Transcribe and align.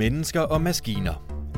mennesker 0.00 0.40
og 0.40 0.60
maskiner. 0.60 1.14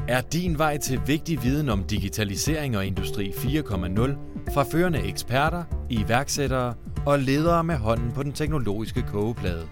Er 0.08 0.20
din 0.20 0.58
vej 0.58 0.78
til 0.78 1.00
vigtig 1.06 1.42
viden 1.42 1.68
om 1.68 1.84
digitalisering 1.84 2.76
og 2.76 2.86
industri 2.86 3.28
4.0 3.28 4.52
fra 4.54 4.62
førende 4.62 5.02
eksperter, 5.02 5.64
iværksættere 5.90 6.74
og 7.06 7.18
ledere 7.18 7.64
med 7.64 7.76
hånden 7.76 8.12
på 8.12 8.22
den 8.22 8.32
teknologiske 8.32 9.02
kogeplade. 9.02 9.68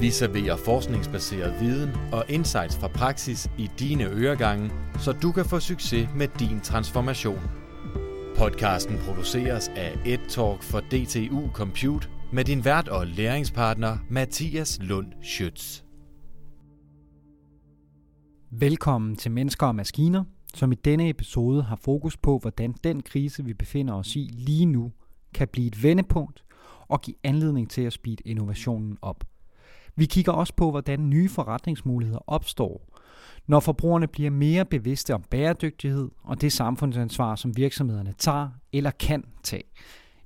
Vi 0.00 0.10
serverer 0.10 0.56
forskningsbaseret 0.56 1.60
viden 1.60 1.90
og 2.12 2.24
insights 2.28 2.76
fra 2.76 2.88
praksis 2.88 3.50
i 3.58 3.70
dine 3.78 4.04
øregange, 4.04 4.70
så 4.98 5.12
du 5.12 5.32
kan 5.32 5.44
få 5.44 5.60
succes 5.60 6.08
med 6.16 6.28
din 6.38 6.60
transformation. 6.60 7.50
Podcasten 8.36 8.98
produceres 8.98 9.70
af 9.76 9.98
EdTalk 10.06 10.62
for 10.62 10.80
DTU 10.80 11.50
Compute 11.52 12.08
med 12.32 12.44
din 12.44 12.64
vært 12.64 12.88
og 12.88 13.06
læringspartner 13.06 13.98
Mathias 14.08 14.78
Lund 14.82 15.12
Schütz. 15.22 15.89
Velkommen 18.52 19.16
til 19.16 19.30
Mennesker 19.30 19.66
og 19.66 19.74
Maskiner, 19.74 20.24
som 20.54 20.72
i 20.72 20.74
denne 20.74 21.08
episode 21.08 21.62
har 21.62 21.76
fokus 21.76 22.16
på, 22.16 22.38
hvordan 22.38 22.74
den 22.84 23.02
krise, 23.02 23.44
vi 23.44 23.54
befinder 23.54 23.94
os 23.94 24.16
i 24.16 24.30
lige 24.32 24.66
nu, 24.66 24.92
kan 25.34 25.48
blive 25.48 25.66
et 25.66 25.82
vendepunkt 25.82 26.44
og 26.88 27.00
give 27.00 27.16
anledning 27.24 27.70
til 27.70 27.82
at 27.82 27.92
speede 27.92 28.22
innovationen 28.24 28.98
op. 29.02 29.24
Vi 29.96 30.06
kigger 30.06 30.32
også 30.32 30.54
på, 30.54 30.70
hvordan 30.70 31.10
nye 31.10 31.28
forretningsmuligheder 31.28 32.20
opstår, 32.26 32.98
når 33.46 33.60
forbrugerne 33.60 34.06
bliver 34.06 34.30
mere 34.30 34.64
bevidste 34.64 35.14
om 35.14 35.22
bæredygtighed 35.30 36.10
og 36.22 36.40
det 36.40 36.52
samfundsansvar, 36.52 37.36
som 37.36 37.56
virksomhederne 37.56 38.14
tager 38.18 38.48
eller 38.72 38.90
kan 38.90 39.24
tage. 39.42 39.64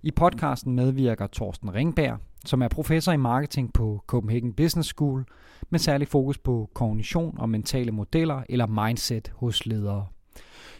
I 0.02 0.10
podcasten 0.10 0.74
medvirker 0.74 1.26
Torsten 1.26 1.74
Ringberg, 1.74 2.18
som 2.44 2.62
er 2.62 2.68
professor 2.68 3.12
i 3.12 3.16
marketing 3.16 3.72
på 3.72 4.04
Copenhagen 4.06 4.52
Business 4.52 4.88
School, 4.88 5.24
med 5.70 5.78
særlig 5.78 6.08
fokus 6.08 6.38
på 6.38 6.70
kognition 6.74 7.38
og 7.38 7.48
mentale 7.48 7.92
modeller 7.92 8.42
eller 8.48 8.66
mindset 8.66 9.32
hos 9.36 9.66
ledere. 9.66 10.06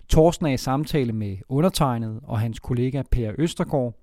Torsten 0.09 0.47
er 0.47 0.51
i 0.51 0.57
samtale 0.57 1.13
med 1.13 1.37
undertegnet 1.49 2.21
og 2.23 2.41
hans 2.41 2.61
kollega 2.61 3.03
Per 3.11 3.33
Østergaard, 3.39 3.95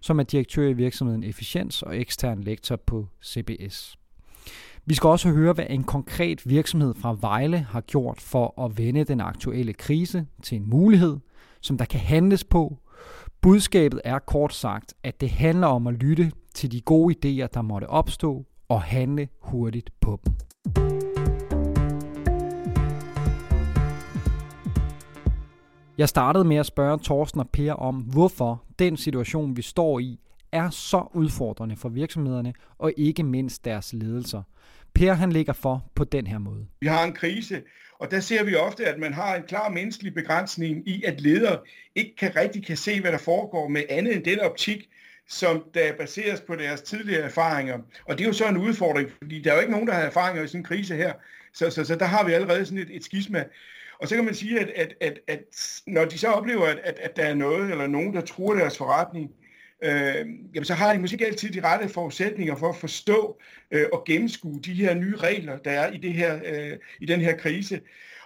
som 0.00 0.18
er 0.18 0.22
direktør 0.22 0.68
i 0.68 0.72
virksomheden 0.72 1.24
Efficiens 1.24 1.82
og 1.82 1.98
ekstern 1.98 2.40
lektor 2.40 2.76
på 2.76 3.08
CBS. 3.24 3.96
Vi 4.86 4.94
skal 4.94 5.08
også 5.08 5.30
høre, 5.30 5.52
hvad 5.52 5.66
en 5.70 5.84
konkret 5.84 6.50
virksomhed 6.50 6.94
fra 6.94 7.16
Vejle 7.20 7.58
har 7.58 7.80
gjort 7.80 8.20
for 8.20 8.64
at 8.64 8.78
vende 8.78 9.04
den 9.04 9.20
aktuelle 9.20 9.72
krise 9.72 10.26
til 10.42 10.56
en 10.56 10.70
mulighed, 10.70 11.16
som 11.60 11.78
der 11.78 11.84
kan 11.84 12.00
handles 12.00 12.44
på. 12.44 12.78
Budskabet 13.40 14.00
er 14.04 14.18
kort 14.18 14.54
sagt, 14.54 14.94
at 15.02 15.20
det 15.20 15.30
handler 15.30 15.66
om 15.66 15.86
at 15.86 15.94
lytte 15.94 16.32
til 16.54 16.72
de 16.72 16.80
gode 16.80 17.14
idéer, 17.14 17.46
der 17.54 17.62
måtte 17.62 17.90
opstå, 17.90 18.44
og 18.68 18.82
handle 18.82 19.28
hurtigt 19.40 19.90
på 20.00 20.20
dem. 20.24 20.34
Jeg 25.98 26.08
startede 26.08 26.44
med 26.44 26.56
at 26.56 26.66
spørge 26.66 26.98
Thorsten 27.04 27.40
og 27.40 27.50
Per 27.50 27.72
om, 27.72 27.94
hvorfor 27.96 28.64
den 28.78 28.96
situation, 28.96 29.56
vi 29.56 29.62
står 29.62 29.98
i, 29.98 30.20
er 30.52 30.70
så 30.70 31.06
udfordrende 31.14 31.76
for 31.76 31.88
virksomhederne 31.88 32.52
og 32.78 32.92
ikke 32.96 33.22
mindst 33.22 33.64
deres 33.64 33.92
ledelser. 33.92 34.42
Per 34.94 35.12
han 35.12 35.32
ligger 35.32 35.52
for 35.52 35.90
på 35.94 36.04
den 36.04 36.26
her 36.26 36.38
måde. 36.38 36.66
Vi 36.80 36.86
har 36.86 37.04
en 37.04 37.12
krise, 37.12 37.62
og 37.98 38.10
der 38.10 38.20
ser 38.20 38.44
vi 38.44 38.54
ofte, 38.54 38.86
at 38.86 38.98
man 38.98 39.12
har 39.12 39.36
en 39.36 39.42
klar 39.42 39.68
menneskelig 39.68 40.14
begrænsning 40.14 40.88
i, 40.88 41.02
at 41.06 41.20
ledere 41.20 41.58
ikke 41.94 42.16
kan 42.16 42.36
rigtig 42.36 42.66
kan 42.66 42.76
se, 42.76 43.00
hvad 43.00 43.12
der 43.12 43.18
foregår 43.18 43.68
med 43.68 43.82
andet 43.88 44.16
end 44.16 44.24
den 44.24 44.40
optik, 44.40 44.88
som 45.28 45.64
der 45.74 45.96
baseres 45.96 46.40
på 46.40 46.56
deres 46.56 46.82
tidligere 46.82 47.22
erfaringer. 47.22 47.78
Og 48.04 48.18
det 48.18 48.24
er 48.24 48.28
jo 48.28 48.32
så 48.32 48.48
en 48.48 48.56
udfordring, 48.56 49.10
fordi 49.22 49.40
der 49.40 49.50
er 49.50 49.54
jo 49.54 49.60
ikke 49.60 49.72
nogen, 49.72 49.86
der 49.86 49.94
har 49.94 50.02
erfaringer 50.02 50.42
i 50.42 50.46
sådan 50.46 50.60
en 50.60 50.64
krise 50.64 50.96
her. 50.96 51.12
Så, 51.52 51.70
så, 51.70 51.84
så 51.84 51.96
der 51.96 52.04
har 52.04 52.24
vi 52.24 52.32
allerede 52.32 52.66
sådan 52.66 52.78
et, 52.78 52.90
et 52.90 53.04
skisma. 53.04 53.44
Og 53.98 54.08
så 54.08 54.14
kan 54.14 54.24
man 54.24 54.34
sige, 54.34 54.60
at, 54.60 54.68
at, 54.68 54.94
at, 55.00 55.18
at 55.28 55.40
når 55.86 56.04
de 56.04 56.18
så 56.18 56.28
oplever, 56.28 56.66
at, 56.66 56.78
at, 56.84 56.98
at 56.98 57.16
der 57.16 57.22
er 57.22 57.34
noget 57.34 57.70
eller 57.70 57.86
nogen, 57.86 58.14
der 58.14 58.20
truer 58.20 58.54
deres 58.54 58.78
forretning, 58.78 59.30
øh, 59.84 60.26
jamen 60.54 60.64
så 60.64 60.74
har 60.74 60.92
de 60.92 60.98
måske 60.98 61.14
ikke 61.14 61.26
altid 61.26 61.50
de 61.50 61.60
rette 61.60 61.88
forudsætninger 61.88 62.56
for 62.56 62.68
at 62.68 62.76
forstå 62.76 63.40
øh, 63.70 63.86
og 63.92 64.04
gennemskue 64.06 64.60
de 64.60 64.74
her 64.74 64.94
nye 64.94 65.16
regler, 65.16 65.58
der 65.58 65.70
er 65.70 65.92
i, 65.92 65.96
det 65.96 66.12
her, 66.12 66.40
øh, 66.44 66.78
i 67.00 67.06
den 67.06 67.20
her 67.20 67.36
krise. 67.36 67.80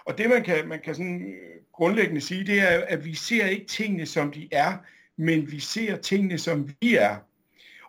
Og 0.05 0.17
det 0.17 0.29
man 0.29 0.43
kan, 0.43 0.67
man 0.67 0.79
kan 0.79 0.95
sådan 0.95 1.35
grundlæggende 1.73 2.21
sige, 2.21 2.45
det 2.45 2.59
er, 2.59 2.81
at 2.87 3.05
vi 3.05 3.15
ser 3.15 3.45
ikke 3.45 3.65
tingene, 3.65 4.05
som 4.05 4.31
de 4.31 4.47
er, 4.51 4.77
men 5.19 5.51
vi 5.51 5.59
ser 5.59 5.95
tingene, 5.95 6.37
som 6.37 6.69
vi 6.81 6.95
er. 6.95 7.15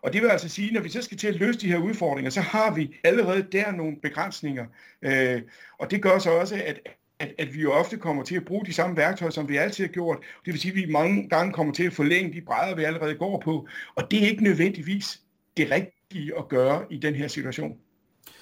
Og 0.02 0.12
det 0.12 0.22
vil 0.22 0.28
altså 0.28 0.48
sige, 0.48 0.72
når 0.72 0.80
vi 0.80 0.88
så 0.88 1.02
skal 1.02 1.16
til 1.16 1.28
at 1.28 1.36
løse 1.36 1.60
de 1.60 1.66
her 1.66 1.78
udfordringer, 1.78 2.30
så 2.30 2.40
har 2.40 2.74
vi 2.74 2.96
allerede 3.04 3.46
der 3.52 3.72
nogle 3.72 3.96
begrænsninger. 4.02 4.66
Øh, 5.02 5.42
og 5.78 5.90
det 5.90 6.02
gør 6.02 6.18
så 6.18 6.30
også, 6.30 6.54
at, 6.54 6.80
at, 7.18 7.34
at 7.38 7.54
vi 7.54 7.60
jo 7.60 7.72
ofte 7.72 7.96
kommer 7.96 8.22
til 8.22 8.36
at 8.36 8.44
bruge 8.44 8.66
de 8.66 8.72
samme 8.72 8.96
værktøjer, 8.96 9.30
som 9.30 9.48
vi 9.48 9.56
altid 9.56 9.84
har 9.84 9.92
gjort. 9.92 10.18
Det 10.44 10.52
vil 10.52 10.60
sige, 10.60 10.72
at 10.72 10.76
vi 10.76 10.92
mange 10.92 11.28
gange 11.28 11.52
kommer 11.52 11.72
til 11.72 11.86
at 11.86 11.92
forlænge 11.92 12.32
de 12.32 12.40
brædder, 12.40 12.76
vi 12.76 12.84
allerede 12.84 13.14
går 13.14 13.40
på. 13.40 13.68
Og 13.94 14.10
det 14.10 14.24
er 14.24 14.28
ikke 14.28 14.44
nødvendigvis 14.44 15.20
det 15.56 15.70
rigtige 15.70 16.38
at 16.38 16.48
gøre 16.48 16.84
i 16.90 16.98
den 16.98 17.14
her 17.14 17.28
situation. 17.28 17.78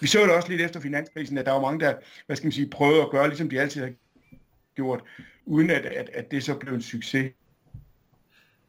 Vi 0.00 0.06
så 0.06 0.22
det 0.22 0.30
også 0.30 0.48
lidt 0.48 0.60
efter 0.60 0.80
finanskrisen, 0.80 1.38
at 1.38 1.46
der 1.46 1.52
var 1.52 1.60
mange, 1.60 1.80
der 1.80 1.94
hvad 2.26 2.36
skal 2.36 2.46
man 2.46 2.52
sige, 2.52 2.70
prøvede 2.70 3.02
at 3.02 3.10
gøre, 3.10 3.28
ligesom 3.28 3.50
de 3.50 3.60
altid 3.60 3.82
har 3.82 3.92
gjort, 4.74 5.04
uden 5.46 5.70
at, 5.70 5.86
at, 5.86 6.10
at 6.14 6.30
det 6.30 6.44
så 6.44 6.54
blev 6.54 6.74
en 6.74 6.82
succes. 6.82 7.32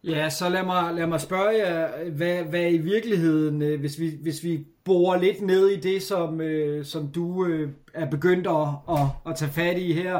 Ja, 0.03 0.29
så 0.29 0.49
lad 0.49 0.63
mig, 0.63 0.93
lad 0.93 1.07
mig 1.07 1.21
spørge 1.21 1.57
jer, 1.57 2.09
hvad, 2.09 2.43
hvad 2.43 2.71
i 2.71 2.77
virkeligheden, 2.77 3.61
øh, 3.61 3.79
hvis 3.79 3.99
vi, 3.99 4.17
hvis 4.21 4.43
vi 4.43 4.65
borer 4.89 5.19
lidt 5.19 5.41
ned 5.41 5.67
i 5.67 5.79
det, 5.79 6.03
som, 6.03 6.41
øh, 6.41 6.85
som 6.85 7.07
du 7.07 7.45
øh, 7.45 7.69
er 7.93 8.09
begyndt 8.09 8.47
at, 8.47 8.67
at, 8.89 9.05
at 9.29 9.35
tage 9.35 9.51
fat 9.51 9.77
i 9.77 9.93
her, 9.93 10.19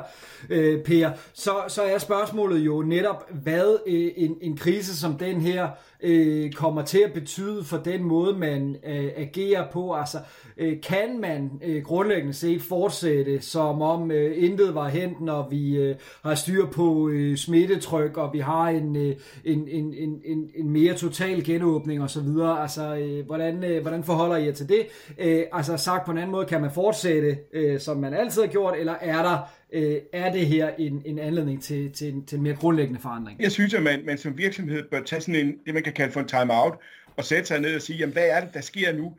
øh, 0.50 0.84
Per, 0.84 1.09
så, 1.34 1.52
så 1.68 1.81
er 1.81 1.97
spørgsmålet 1.97 2.59
jo 2.59 2.81
netop, 2.81 3.31
hvad 3.44 3.78
øh, 3.88 4.12
en, 4.16 4.35
en 4.41 4.57
krise 4.57 5.00
som 5.00 5.18
den 5.18 5.41
her 5.41 5.68
øh, 6.03 6.52
kommer 6.52 6.81
til 6.81 7.00
at 7.00 7.13
betyde 7.13 7.63
for 7.63 7.78
den 7.78 8.03
måde, 8.03 8.38
man 8.38 8.75
øh, 8.88 9.09
agerer 9.16 9.72
på. 9.72 9.94
Altså, 9.94 10.18
øh, 10.57 10.81
kan 10.81 11.19
man 11.22 11.51
øh, 11.66 11.84
grundlæggende 11.84 12.34
set 12.34 12.62
fortsætte, 12.62 13.41
som 13.41 13.81
om 13.81 14.12
øh, 14.12 14.44
intet 14.44 14.75
var 14.75 14.88
hent, 14.88 15.22
når 15.22 15.50
vi 15.50 15.78
øh, 15.78 15.96
har 16.24 16.36
styr 16.36 16.66
på 16.66 17.09
øh, 17.09 17.38
smittetryk, 17.38 18.18
og 18.18 18.34
vi 18.34 18.40
har 18.40 18.69
en, 18.69 18.96
øh, 18.96 19.16
en, 19.46 19.68
en, 19.68 19.94
en, 19.94 20.22
en, 20.25 20.50
en 20.56 20.69
mere 20.69 20.94
total 20.94 21.44
genåbning 21.44 22.03
osv.? 22.03 22.28
Altså, 22.59 22.96
øh, 22.96 23.25
hvordan, 23.25 23.63
øh, 23.63 23.81
hvordan 23.81 24.03
forholder 24.03 24.36
I 24.36 24.46
jer 24.46 24.53
til 24.59 24.69
det? 24.69 24.87
Øh, 25.17 25.43
altså, 25.51 25.77
sagt 25.77 26.05
på 26.05 26.11
en 26.11 26.17
anden 26.17 26.31
måde, 26.31 26.45
kan 26.45 26.61
man 26.61 26.71
fortsætte, 26.71 27.37
øh, 27.53 27.79
som 27.79 27.97
man 27.97 28.13
altid 28.13 28.41
har 28.41 28.49
gjort, 28.49 28.79
eller 28.79 28.95
er 29.01 29.23
der 29.23 29.37
øh, 29.73 29.95
er 30.13 30.31
det 30.31 30.45
her 30.45 30.69
en, 30.77 31.01
en 31.05 31.19
anledning 31.19 31.63
til, 31.63 31.91
til, 31.91 32.13
til 32.27 32.35
en 32.35 32.43
mere 32.43 32.55
grundlæggende 32.55 33.01
forandring? 33.01 33.41
Jeg 33.41 33.51
synes, 33.51 33.73
at 33.73 33.83
man, 33.83 34.05
man 34.05 34.17
som 34.17 34.37
virksomhed 34.37 34.83
bør 34.91 35.01
tage 35.01 35.21
sådan 35.21 35.35
en, 35.35 35.55
det 35.65 35.73
man 35.73 35.83
kan 35.83 35.93
kalde 35.93 36.11
for 36.11 36.19
en 36.19 36.27
time-out, 36.27 36.73
og 37.17 37.25
sætte 37.25 37.45
sig 37.45 37.59
ned 37.59 37.75
og 37.75 37.81
sige, 37.81 37.97
jamen, 37.97 38.13
hvad 38.13 38.27
er 38.29 38.39
det, 38.39 38.53
der 38.53 38.61
sker 38.61 38.93
nu? 38.93 39.13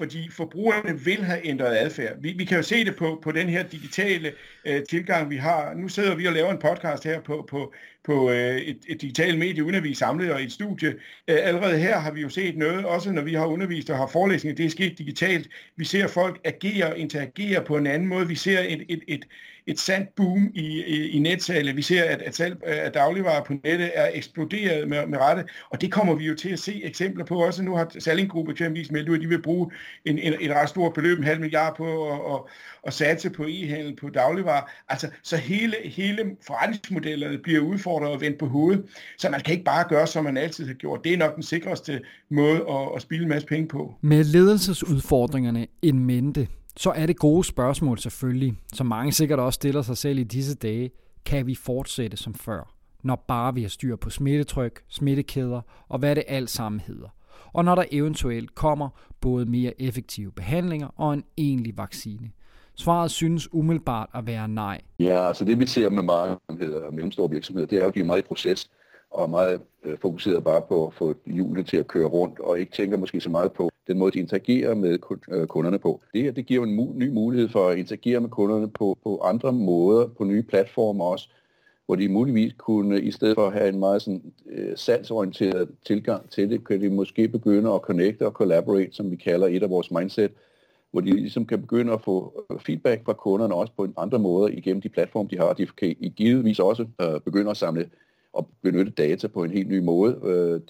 Fordi 0.00 0.30
forbrugerne 0.30 1.00
vil 1.00 1.24
have 1.24 1.46
ændret 1.46 1.76
adfærd. 1.76 2.16
Vi, 2.20 2.32
vi 2.32 2.44
kan 2.44 2.56
jo 2.56 2.62
se 2.62 2.84
det 2.84 2.96
på, 2.96 3.20
på 3.22 3.32
den 3.32 3.48
her 3.48 3.62
digitale 3.62 4.32
øh, 4.64 4.82
tilgang, 4.90 5.30
vi 5.30 5.36
har. 5.36 5.74
Nu 5.74 5.88
sidder 5.88 6.14
vi 6.14 6.26
og 6.26 6.32
laver 6.32 6.50
en 6.50 6.58
podcast 6.58 7.04
her 7.04 7.20
på, 7.20 7.46
på, 7.50 7.74
på 8.04 8.30
øh, 8.30 8.56
et, 8.56 8.78
et 8.88 9.00
digitalt 9.00 9.38
medie, 9.38 9.64
uden 9.64 9.74
at 9.74 9.84
vi 9.84 9.90
er 9.90 9.94
samlet 9.94 10.32
og 10.32 10.40
i 10.40 10.44
et 10.44 10.52
studie. 10.52 10.88
Øh, 11.28 11.38
allerede 11.42 11.78
her 11.78 11.98
har 11.98 12.12
vi 12.12 12.20
jo 12.20 12.28
set 12.28 12.56
noget, 12.56 12.84
også 12.84 13.12
når 13.12 13.22
vi 13.22 13.34
har 13.34 13.46
undervist 13.46 13.90
og 13.90 13.96
har 13.96 14.06
forelæsninger, 14.06 14.56
det 14.56 14.66
er 14.66 14.70
sket 14.70 14.98
digitalt. 14.98 15.48
Vi 15.76 15.84
ser 15.84 16.06
folk 16.06 16.40
agere 16.44 16.86
og 16.86 16.98
interagere 16.98 17.64
på 17.64 17.76
en 17.76 17.86
anden 17.86 18.08
måde. 18.08 18.28
Vi 18.28 18.34
ser 18.34 18.60
et, 18.60 18.84
et, 18.88 19.02
et, 19.08 19.24
et 19.70 19.78
sandt 19.78 20.14
boom 20.14 20.50
i, 20.54 20.82
i, 20.86 21.08
i 21.08 21.18
netsalget. 21.18 21.76
Vi 21.76 21.82
ser, 21.82 22.04
at, 22.04 22.22
at 22.22 22.36
salg 22.36 22.56
af 22.62 22.92
dagligvarer 22.92 23.44
på 23.44 23.52
nettet 23.64 23.90
er 23.94 24.10
eksploderet 24.14 24.88
med, 24.88 25.06
med 25.06 25.18
rette, 25.18 25.44
og 25.70 25.80
det 25.80 25.92
kommer 25.92 26.14
vi 26.14 26.24
jo 26.24 26.34
til 26.34 26.48
at 26.48 26.58
se 26.58 26.84
eksempler 26.84 27.24
på 27.24 27.44
også. 27.44 27.62
Nu 27.62 27.76
har 27.76 27.92
Salling 27.98 28.30
Group 28.30 28.48
eksempelvis 28.48 28.90
meldt 28.90 29.08
ud, 29.08 29.14
at 29.16 29.22
de 29.22 29.28
vil 29.28 29.42
bruge 29.42 29.70
en, 30.04 30.18
en, 30.18 30.34
et 30.40 30.50
ret 30.50 30.68
stort 30.68 30.92
beløb, 30.92 31.18
en 31.18 31.24
halv 31.24 31.40
milliard 31.40 31.76
på 31.76 32.08
at, 32.08 32.34
at, 32.34 32.40
at 32.86 32.92
satse 32.92 33.30
på 33.30 33.44
e-handel 33.48 33.96
på 33.96 34.08
dagligvarer. 34.08 34.70
Altså, 34.88 35.08
så 35.22 35.36
hele, 35.36 35.74
hele 35.84 36.22
forretningsmodellerne 36.46 37.38
bliver 37.38 37.60
udfordret 37.60 38.10
og 38.10 38.20
vendt 38.20 38.38
på 38.38 38.46
hovedet, 38.46 38.84
så 39.18 39.30
man 39.30 39.40
kan 39.40 39.52
ikke 39.52 39.64
bare 39.64 39.84
gøre, 39.88 40.06
som 40.06 40.24
man 40.24 40.36
altid 40.36 40.66
har 40.66 40.74
gjort. 40.74 41.00
Det 41.04 41.12
er 41.12 41.16
nok 41.16 41.34
den 41.34 41.42
sikreste 41.42 42.00
måde 42.30 42.56
at, 42.56 42.88
at 42.96 43.02
spille 43.02 43.22
en 43.22 43.28
masse 43.28 43.48
penge 43.48 43.68
på. 43.68 43.94
Med 44.00 44.24
ledelsesudfordringerne 44.24 45.66
en 45.82 46.06
mente, 46.06 46.48
så 46.80 46.90
er 46.90 47.06
det 47.06 47.16
gode 47.16 47.44
spørgsmål 47.44 47.98
selvfølgelig, 47.98 48.54
som 48.72 48.86
mange 48.86 49.12
sikkert 49.12 49.38
også 49.38 49.56
stiller 49.56 49.82
sig 49.82 49.96
selv 49.96 50.18
i 50.18 50.22
disse 50.22 50.54
dage, 50.54 50.90
kan 51.24 51.46
vi 51.46 51.54
fortsætte 51.54 52.16
som 52.16 52.34
før, 52.34 52.74
når 53.02 53.24
bare 53.28 53.54
vi 53.54 53.62
har 53.62 53.68
styr 53.68 53.96
på 53.96 54.10
smittetryk, 54.10 54.82
smittekæder 54.88 55.60
og 55.88 55.98
hvad 55.98 56.16
det 56.16 56.24
alt 56.26 56.50
sammen 56.50 56.80
hedder. 56.80 57.08
Og 57.52 57.64
når 57.64 57.74
der 57.74 57.84
eventuelt 57.90 58.54
kommer 58.54 58.88
både 59.20 59.46
mere 59.46 59.82
effektive 59.82 60.32
behandlinger 60.32 60.88
og 60.96 61.14
en 61.14 61.24
egentlig 61.36 61.78
vaccine. 61.78 62.30
Svaret 62.74 63.10
synes 63.10 63.54
umiddelbart 63.54 64.08
at 64.14 64.26
være 64.26 64.48
nej. 64.48 64.80
Ja, 64.98 65.26
altså 65.26 65.44
det 65.44 65.60
vi 65.60 65.66
ser 65.66 65.90
med 65.90 66.02
mange 66.02 66.36
og 66.86 66.94
mellemstore 66.94 67.30
virksomheder, 67.30 67.66
det 67.66 67.82
er 67.82 67.86
at 67.86 67.94
de 67.94 68.00
er 68.00 68.04
meget 68.04 68.18
i 68.18 68.22
proces 68.22 68.70
og 69.10 69.30
meget 69.30 69.60
øh, 69.84 69.98
fokuseret 69.98 70.44
bare 70.44 70.62
på 70.68 70.86
at 70.86 70.94
få 70.94 71.14
hjulene 71.26 71.62
til 71.62 71.76
at 71.76 71.86
køre 71.86 72.06
rundt, 72.06 72.40
og 72.40 72.60
ikke 72.60 72.72
tænker 72.72 72.96
måske 72.96 73.20
så 73.20 73.30
meget 73.30 73.52
på 73.52 73.70
den 73.86 73.98
måde, 73.98 74.12
de 74.12 74.18
interagerer 74.18 74.74
med 74.74 74.98
øh, 75.28 75.46
kunderne 75.46 75.78
på. 75.78 76.00
Det 76.14 76.22
her, 76.22 76.32
det 76.32 76.46
giver 76.46 76.66
en 76.66 76.78
mu- 76.80 76.98
ny 76.98 77.08
mulighed 77.08 77.48
for 77.48 77.68
at 77.68 77.78
interagere 77.78 78.20
med 78.20 78.28
kunderne 78.28 78.68
på, 78.68 78.98
på 79.02 79.20
andre 79.20 79.52
måder, 79.52 80.06
på 80.06 80.24
nye 80.24 80.42
platformer 80.42 81.04
også, 81.04 81.28
hvor 81.86 81.96
de 81.96 82.08
muligvis 82.08 82.52
kunne, 82.58 83.00
i 83.00 83.10
stedet 83.10 83.34
for 83.34 83.46
at 83.46 83.52
have 83.52 83.68
en 83.68 83.78
meget 83.78 84.02
sådan, 84.02 84.22
øh, 84.50 84.76
salgsorienteret 84.76 85.68
tilgang 85.86 86.30
til 86.30 86.50
det, 86.50 86.66
kan 86.66 86.80
de 86.80 86.90
måske 86.90 87.28
begynde 87.28 87.72
at 87.72 87.80
connecte 87.80 88.26
og 88.26 88.32
collaborate, 88.32 88.92
som 88.92 89.10
vi 89.10 89.16
kalder 89.16 89.46
et 89.46 89.62
af 89.62 89.70
vores 89.70 89.90
mindset, 89.90 90.30
hvor 90.90 91.00
de 91.00 91.10
ligesom 91.10 91.46
kan 91.46 91.60
begynde 91.60 91.92
at 91.92 92.02
få 92.02 92.44
øh, 92.50 92.60
feedback 92.60 93.04
fra 93.04 93.12
kunderne 93.12 93.54
også 93.54 93.72
på 93.76 93.84
en 93.84 93.94
andre 93.96 94.18
måder 94.18 94.48
igennem 94.48 94.80
de 94.80 94.88
platforme, 94.88 95.28
de 95.30 95.38
har. 95.38 95.52
De 95.52 95.66
kan 95.66 95.96
i 96.00 96.12
givetvis 96.16 96.58
også 96.58 96.86
øh, 97.02 97.20
begynde 97.20 97.50
at 97.50 97.56
samle 97.56 97.90
og 98.32 98.48
benytte 98.62 98.92
data 98.92 99.28
på 99.28 99.44
en 99.44 99.50
helt 99.50 99.68
ny 99.68 99.78
måde, 99.78 100.18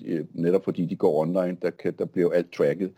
øh, 0.04 0.24
netop 0.32 0.64
fordi 0.64 0.84
de 0.84 0.96
går 0.96 1.20
online, 1.20 1.56
der, 1.62 1.70
kan, 1.70 1.94
der 1.98 2.04
bliver 2.04 2.32
alt 2.32 2.52
tracket, 2.52 2.90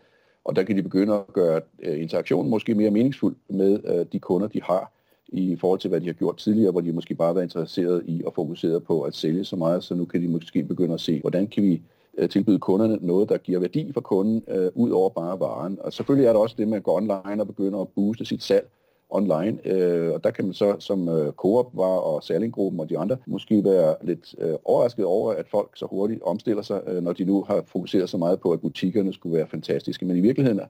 og 0.45 0.55
der 0.55 0.63
kan 0.63 0.77
de 0.77 0.83
begynde 0.83 1.13
at 1.13 1.33
gøre 1.33 1.61
øh, 1.83 2.01
interaktionen 2.01 2.49
måske 2.49 2.75
mere 2.75 2.91
meningsfuld 2.91 3.35
med 3.49 3.79
øh, 3.85 4.05
de 4.11 4.19
kunder, 4.19 4.47
de 4.47 4.61
har, 4.61 4.91
i 5.27 5.55
forhold 5.55 5.79
til, 5.79 5.89
hvad 5.89 6.01
de 6.01 6.05
har 6.05 6.13
gjort 6.13 6.37
tidligere, 6.37 6.71
hvor 6.71 6.81
de 6.81 6.91
måske 6.91 7.15
bare 7.15 7.35
var 7.35 7.41
interesseret 7.41 8.03
i 8.05 8.21
og 8.25 8.33
fokuseret 8.33 8.83
på 8.83 9.01
at 9.01 9.15
sælge 9.15 9.43
så 9.43 9.55
meget, 9.55 9.83
så 9.83 9.95
nu 9.95 10.05
kan 10.05 10.21
de 10.21 10.27
måske 10.27 10.63
begynde 10.63 10.93
at 10.93 11.01
se, 11.01 11.19
hvordan 11.21 11.47
kan 11.47 11.63
vi 11.63 11.81
øh, 12.17 12.29
tilbyde 12.29 12.59
kunderne 12.59 12.97
noget, 13.01 13.29
der 13.29 13.37
giver 13.37 13.59
værdi 13.59 13.91
for 13.93 14.01
kunden, 14.01 14.43
øh, 14.47 14.71
ud 14.75 14.89
over 14.89 15.09
bare 15.09 15.39
varen. 15.39 15.77
Og 15.81 15.93
selvfølgelig 15.93 16.27
er 16.27 16.33
der 16.33 16.39
også 16.39 16.55
det 16.57 16.67
med 16.67 16.77
at 16.77 16.83
gå 16.83 16.97
online 16.97 17.41
og 17.41 17.47
begynde 17.47 17.79
at 17.79 17.87
booste 17.95 18.25
sit 18.25 18.43
salg 18.43 18.67
online, 19.13 19.67
øh, 19.67 20.13
og 20.13 20.23
der 20.23 20.31
kan 20.31 20.45
man 20.45 20.53
så 20.53 20.75
som 20.79 21.09
øh, 21.09 21.31
Coop 21.31 21.69
var 21.73 21.97
og 21.97 22.23
Sallinggruppen 22.23 22.79
og 22.79 22.89
de 22.89 22.97
andre 22.97 23.17
måske 23.25 23.63
være 23.63 23.95
lidt 24.01 24.35
øh, 24.39 24.53
overrasket 24.65 25.05
over, 25.05 25.33
at 25.33 25.47
folk 25.51 25.69
så 25.75 25.85
hurtigt 25.85 26.21
omstiller 26.23 26.63
sig, 26.63 26.81
øh, 26.87 27.03
når 27.03 27.13
de 27.13 27.25
nu 27.25 27.43
har 27.43 27.63
fokuseret 27.67 28.09
så 28.09 28.17
meget 28.17 28.39
på, 28.39 28.51
at 28.51 28.61
butikkerne 28.61 29.13
skulle 29.13 29.37
være 29.37 29.47
fantastiske. 29.47 30.05
Men 30.05 30.17
i 30.17 30.21
virkeligheden 30.21 30.61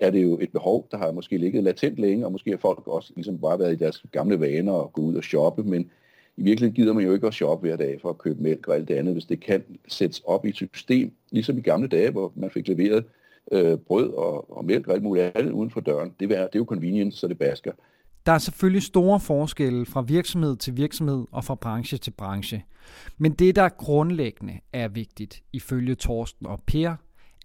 er 0.00 0.10
det 0.10 0.22
jo 0.22 0.38
et 0.40 0.52
behov, 0.52 0.86
der 0.90 0.98
har 0.98 1.12
måske 1.12 1.38
ligget 1.38 1.64
latent 1.64 1.98
længe, 1.98 2.26
og 2.26 2.32
måske 2.32 2.50
har 2.50 2.58
folk 2.58 2.88
også 2.88 3.12
ligesom 3.14 3.38
bare 3.38 3.58
været 3.58 3.72
i 3.72 3.76
deres 3.76 4.02
gamle 4.12 4.40
vaner 4.40 4.72
og 4.72 4.92
gå 4.92 5.02
ud 5.02 5.14
og 5.14 5.24
shoppe, 5.24 5.62
men 5.62 5.90
i 6.36 6.42
virkeligheden 6.42 6.74
gider 6.74 6.92
man 6.92 7.04
jo 7.04 7.12
ikke 7.14 7.26
at 7.26 7.34
shoppe 7.34 7.68
hver 7.68 7.76
dag 7.76 8.00
for 8.00 8.10
at 8.10 8.18
købe 8.18 8.42
mælk 8.42 8.68
og 8.68 8.74
alt 8.74 8.88
det 8.88 8.94
andet, 8.94 9.12
hvis 9.12 9.24
det 9.24 9.40
kan 9.40 9.64
sættes 9.88 10.22
op 10.24 10.44
i 10.44 10.48
et 10.48 10.56
system, 10.56 11.12
ligesom 11.30 11.58
i 11.58 11.60
gamle 11.60 11.88
dage, 11.88 12.10
hvor 12.10 12.32
man 12.36 12.50
fik 12.50 12.68
leveret 12.68 13.04
øh, 13.52 13.78
brød 13.78 14.10
og, 14.10 14.56
og 14.56 14.64
mælk 14.64 14.86
og 14.86 14.94
alt 14.94 15.02
muligt 15.02 15.36
andet 15.36 15.52
uden 15.52 15.70
for 15.70 15.80
døren. 15.80 16.12
Det 16.20 16.32
er, 16.32 16.40
det 16.46 16.54
er 16.54 16.58
jo 16.58 16.64
convenience, 16.64 17.18
så 17.18 17.28
det 17.28 17.38
basker. 17.38 17.72
Der 18.26 18.32
er 18.32 18.38
selvfølgelig 18.38 18.82
store 18.82 19.20
forskelle 19.20 19.86
fra 19.86 20.00
virksomhed 20.00 20.56
til 20.56 20.76
virksomhed 20.76 21.24
og 21.32 21.44
fra 21.44 21.54
branche 21.54 21.98
til 21.98 22.10
branche. 22.10 22.64
Men 23.18 23.32
det, 23.32 23.56
der 23.56 23.68
grundlæggende 23.68 24.60
er 24.72 24.88
vigtigt, 24.88 25.42
ifølge 25.52 25.94
Torsten 25.94 26.46
og 26.46 26.60
Per, 26.66 26.96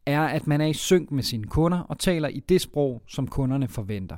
er, 0.06 0.22
at 0.22 0.48
man 0.48 0.62
er 0.62 0.66
i 0.66 0.74
synk 0.74 1.12
med 1.12 1.24
sine 1.24 1.48
kunder 1.48 1.80
og 1.80 2.00
taler 2.00 2.28
i 2.28 2.40
det 2.40 2.62
sprog, 2.62 3.02
som 3.08 3.28
kunderne 3.28 3.68
forventer. 3.68 4.18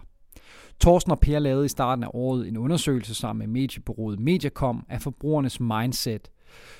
Torsten 0.79 1.11
og 1.11 1.19
Per 1.19 1.39
lavede 1.39 1.65
i 1.65 1.69
starten 1.69 2.03
af 2.03 2.09
året 2.13 2.47
en 2.47 2.57
undersøgelse 2.57 3.15
sammen 3.15 3.39
med 3.51 3.61
mediebureauet 3.61 4.19
Mediacom 4.19 4.85
af 4.89 5.01
forbrugernes 5.01 5.59
mindset, 5.59 6.31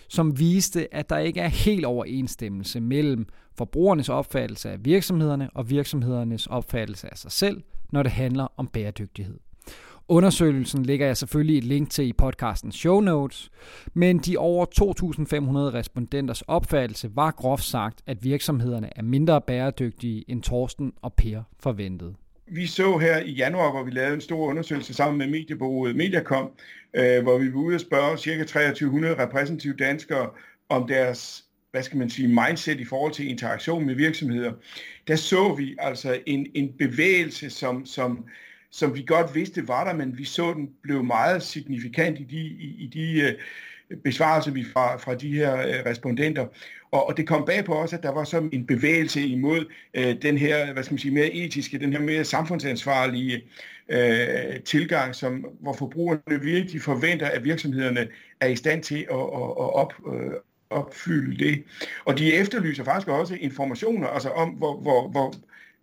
som 0.08 0.40
viste, 0.40 0.94
at 0.94 1.10
der 1.10 1.18
ikke 1.18 1.40
er 1.40 1.48
helt 1.48 1.86
overensstemmelse 1.86 2.80
mellem 2.82 3.26
forbrugernes 3.58 4.10
opfattelse 4.10 4.70
af 4.70 4.86
virksomhederne 4.86 5.50
og 5.54 5.70
virksomhedernes 5.70 6.48
opfattelse 6.48 7.08
af 7.12 7.18
sig 7.18 7.32
selv, 7.32 7.62
når 7.92 8.04
det 8.04 8.12
handler 8.12 8.48
om 8.58 8.68
bæredygtighed. 8.68 9.40
Undersøgelsen 10.08 10.86
lægger 10.86 11.06
jeg 11.06 11.18
selvfølgelig 11.18 11.58
et 11.58 11.64
link 11.64 11.90
til 11.90 12.08
i 12.08 12.14
podcastens 12.14 12.76
show 12.76 13.00
notes, 13.00 13.52
men 13.94 14.18
de 14.18 14.38
over 14.38 14.66
2.500 14.66 15.78
respondenters 15.78 16.42
opfattelse 16.42 17.16
var 17.16 17.32
groft 17.32 17.64
sagt, 17.64 18.02
at 18.08 18.24
virksomhederne 18.24 18.90
er 18.96 19.02
mindre 19.02 19.42
bæredygtige, 19.42 20.24
end 20.28 20.42
Torsten 20.42 20.94
og 21.02 21.14
Per 21.14 21.44
forventede. 21.60 22.16
Vi 22.54 22.68
så 22.68 22.98
her 22.98 23.20
i 23.20 23.32
januar, 23.32 23.72
hvor 23.72 23.84
vi 23.84 23.92
lavede 23.92 24.14
en 24.14 24.22
stor 24.22 24.48
undersøgelse 24.48 24.94
sammen 24.94 25.18
med 25.18 25.28
mediebureauet 25.28 25.96
Mediacom, 25.96 26.52
øh, 26.94 27.24
hvor 27.24 27.38
vi 27.38 27.54
var 27.54 27.60
ude 27.60 27.76
og 27.76 27.82
spørge 27.82 28.18
ca. 28.18 28.44
2300 28.44 29.24
repræsentative 29.24 29.74
danskere 29.74 30.30
om 30.70 30.88
deres 30.88 31.46
hvad 31.72 31.84
skal 31.84 31.98
man 31.98 32.10
sige, 32.10 32.28
mindset 32.28 32.80
i 32.80 32.86
forhold 32.86 33.14
til 33.14 33.30
interaktion 33.30 33.86
med 33.86 33.96
virksomheder, 33.96 34.54
der 35.08 35.16
så 35.16 35.56
vi 35.56 35.76
altså 35.80 36.20
en, 36.26 36.48
en 36.54 36.74
bevægelse, 36.80 37.50
som, 37.50 37.86
som 37.86 38.26
som 38.74 38.96
vi 38.96 39.04
godt 39.08 39.36
vidste 39.36 39.68
var 39.68 39.84
der, 39.84 39.94
men 39.94 40.18
vi 40.18 40.26
så 40.26 40.54
den 40.54 40.70
blev 40.82 41.04
meget 41.04 41.44
signifikant 41.44 42.20
i 42.20 42.24
de, 42.24 42.38
i, 42.38 42.76
i 42.80 42.88
de 42.88 43.22
øh, 43.22 43.34
besvarelse 44.04 44.54
vi 44.54 44.66
fra, 44.74 44.98
fra 44.98 45.16
de 45.16 45.36
her 45.36 45.58
øh, 45.58 45.86
respondenter. 45.86 46.46
Og, 46.92 47.08
og 47.08 47.18
det 47.18 47.28
kom 47.28 47.46
bag 47.46 47.66
på 47.66 47.76
os, 47.76 47.94
at 47.94 48.04
der 48.04 48.12
var 48.12 48.24
sådan 48.24 48.50
en 48.54 48.66
bevægelse 48.66 49.22
imod 49.22 49.66
øh, 49.94 50.16
den 50.22 50.38
her, 50.38 50.74
hvad 50.74 50.84
skal 50.84 50.94
man 50.94 51.00
sige, 51.00 51.14
mere 51.14 51.34
etiske, 51.34 51.80
den 51.80 51.94
her 51.94 52.00
mere 52.00 52.24
samfundsansvarlige 52.24 53.44
øh, 53.90 54.60
tilgang, 54.66 55.16
som, 55.16 55.46
hvor 55.60 55.74
forbrugerne 55.74 56.42
virkelig 56.42 56.82
forventer, 56.82 57.28
at 57.28 57.44
virksomhederne 57.44 58.08
er 58.40 58.48
i 58.48 58.56
stand 58.56 58.84
til 58.84 58.96
at, 59.12 59.18
at, 59.18 59.50
at 59.60 59.74
op, 59.74 59.94
øh, 60.14 60.32
opfylde 60.70 61.46
det. 61.46 61.64
Og 62.06 62.18
de 62.18 62.34
efterlyser 62.34 62.84
faktisk 62.84 63.08
også 63.08 63.38
informationer 63.40 64.08
altså 64.08 64.30
om, 64.30 64.50
hvor, 64.50 64.82
hvor, 64.82 65.08
hvor, 65.08 65.34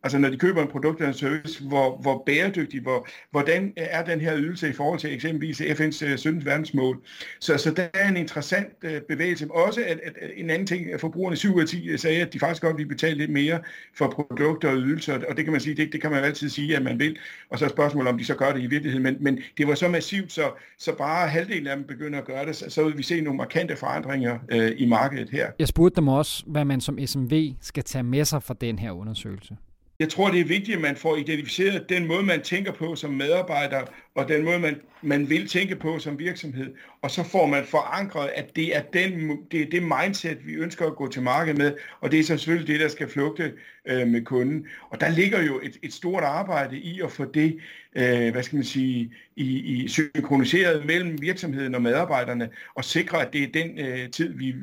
altså 0.03 0.19
når 0.19 0.31
de 0.31 0.39
køber 0.39 0.63
en 0.63 0.69
produkt 0.69 0.99
eller 0.99 1.09
en 1.09 1.19
service, 1.19 1.65
hvor, 1.65 1.97
hvor 1.97 2.23
bæredygtig, 2.27 2.81
hvor, 2.83 3.09
hvordan 3.31 3.73
er 3.77 4.05
den 4.05 4.21
her 4.21 4.37
ydelse 4.37 4.69
i 4.69 4.73
forhold 4.73 4.99
til 4.99 5.15
eksempelvis 5.15 5.61
FN's 5.61 6.17
17. 6.17 6.41
Øh, 6.41 6.47
verdensmål. 6.47 7.03
Så, 7.41 7.59
så 7.59 7.71
der 7.71 7.89
er 7.95 8.09
en 8.09 8.17
interessant 8.17 8.69
øh, 8.83 9.01
bevægelse. 9.01 9.49
Også 9.51 9.81
at, 9.81 10.01
at, 10.03 10.13
at 10.21 10.31
en 10.37 10.51
anden 10.51 10.67
ting, 10.67 10.93
at 10.93 11.01
forbrugerne 11.01 11.37
7 11.37 11.55
ud 11.55 11.61
af 11.61 11.69
10 11.69 11.89
øh, 11.89 11.99
sagde, 11.99 12.23
at 12.23 12.33
de 12.33 12.39
faktisk 12.39 12.63
godt 12.63 12.79
vil 12.79 12.87
betale 12.87 13.19
lidt 13.19 13.31
mere 13.31 13.61
for 13.97 14.09
produkter 14.09 14.71
og 14.71 14.77
ydelser, 14.77 15.15
og 15.29 15.37
det 15.37 15.45
kan 15.45 15.53
man 15.53 15.61
sige, 15.61 15.77
det, 15.77 15.93
det 15.93 16.01
kan 16.01 16.11
man 16.11 16.25
altid 16.25 16.49
sige, 16.49 16.77
at 16.77 16.83
man 16.83 16.99
vil. 16.99 17.19
Og 17.51 17.59
så 17.59 17.65
er 17.65 17.69
spørgsmålet, 17.69 18.13
om 18.13 18.19
de 18.19 18.25
så 18.25 18.35
gør 18.35 18.53
det 18.53 18.63
i 18.63 18.67
virkeligheden. 18.67 19.03
Men, 19.03 19.17
men 19.21 19.39
det 19.59 19.69
var 19.69 19.75
så 19.75 19.89
massivt, 19.89 20.33
så, 20.33 20.51
så 20.79 20.97
bare 20.99 21.29
halvdelen 21.29 21.67
af 21.67 21.77
dem 21.77 21.85
begynder 21.85 22.19
at 22.19 22.25
gøre 22.25 22.47
det, 22.47 22.57
så, 22.57 22.71
så 22.71 22.85
vil 22.85 22.99
vi 22.99 23.03
se 23.03 23.21
nogle 23.21 23.37
markante 23.37 23.77
forandringer 23.77 24.39
øh, 24.49 24.73
i 24.77 24.87
markedet 24.87 25.31
her. 25.31 25.51
Jeg 25.59 25.69
spurgte 25.69 25.97
dem 25.97 26.09
også, 26.09 26.45
hvad 26.47 26.65
man 26.65 26.81
som 26.81 27.07
SMV 27.07 27.53
skal 27.61 27.85
tage 27.85 28.03
med 28.03 28.25
sig 28.25 28.43
fra 28.43 28.55
den 28.61 28.79
her 28.79 28.93
undersøgelse. 28.93 29.57
Jeg 30.01 30.09
tror, 30.09 30.31
det 30.31 30.41
er 30.41 30.45
vigtigt, 30.45 30.77
at 30.77 30.81
man 30.83 30.97
får 30.97 31.17
identificeret 31.17 31.89
den 31.89 32.07
måde, 32.07 32.23
man 32.23 32.43
tænker 32.43 32.73
på 32.73 32.95
som 32.95 33.11
medarbejder, 33.11 33.83
og 34.15 34.29
den 34.29 34.45
måde, 34.45 34.59
man, 34.59 34.81
man 35.03 35.31
vil 35.31 35.49
tænke 35.49 35.77
på 35.77 35.99
som 35.99 36.19
virksomhed. 36.19 36.75
Og 37.03 37.11
så 37.11 37.23
får 37.23 37.47
man 37.47 37.65
forankret, 37.65 38.31
at 38.35 38.57
det 38.57 38.77
er, 38.77 38.83
den, 38.83 39.39
det 39.51 39.63
er 39.63 39.71
det 39.71 39.83
mindset, 39.83 40.47
vi 40.47 40.53
ønsker 40.53 40.87
at 40.87 40.97
gå 40.97 41.09
til 41.09 41.23
markedet 41.23 41.59
med, 41.59 41.75
og 42.01 42.11
det 42.11 42.19
er 42.19 42.25
så 42.25 42.37
selvfølgelig 42.37 42.69
det, 42.69 42.81
der 42.81 42.89
skal 42.89 43.09
flugte 43.09 43.53
øh, 43.89 44.09
med 44.09 44.25
kunden. 44.25 44.67
Og 44.91 45.01
der 45.01 45.09
ligger 45.09 45.43
jo 45.43 45.61
et, 45.63 45.77
et 45.83 45.93
stort 45.93 46.25
arbejde 46.25 46.79
i 46.79 47.01
at 47.01 47.13
få 47.13 47.25
det, 47.25 47.59
øh, 47.97 48.33
hvad 48.33 48.43
skal 48.43 48.57
man 48.57 48.65
sige, 48.65 49.13
i, 49.37 49.59
i 49.59 49.89
synkroniseret 49.89 50.87
mellem 50.87 51.23
virksomheden 51.23 51.75
og 51.75 51.83
medarbejderne, 51.83 52.51
og 52.75 52.85
sikre, 52.85 53.27
at 53.27 53.33
det 53.33 53.43
er 53.43 53.53
den 53.53 53.79
øh, 53.79 54.11
tid, 54.11 54.35
vi 54.35 54.55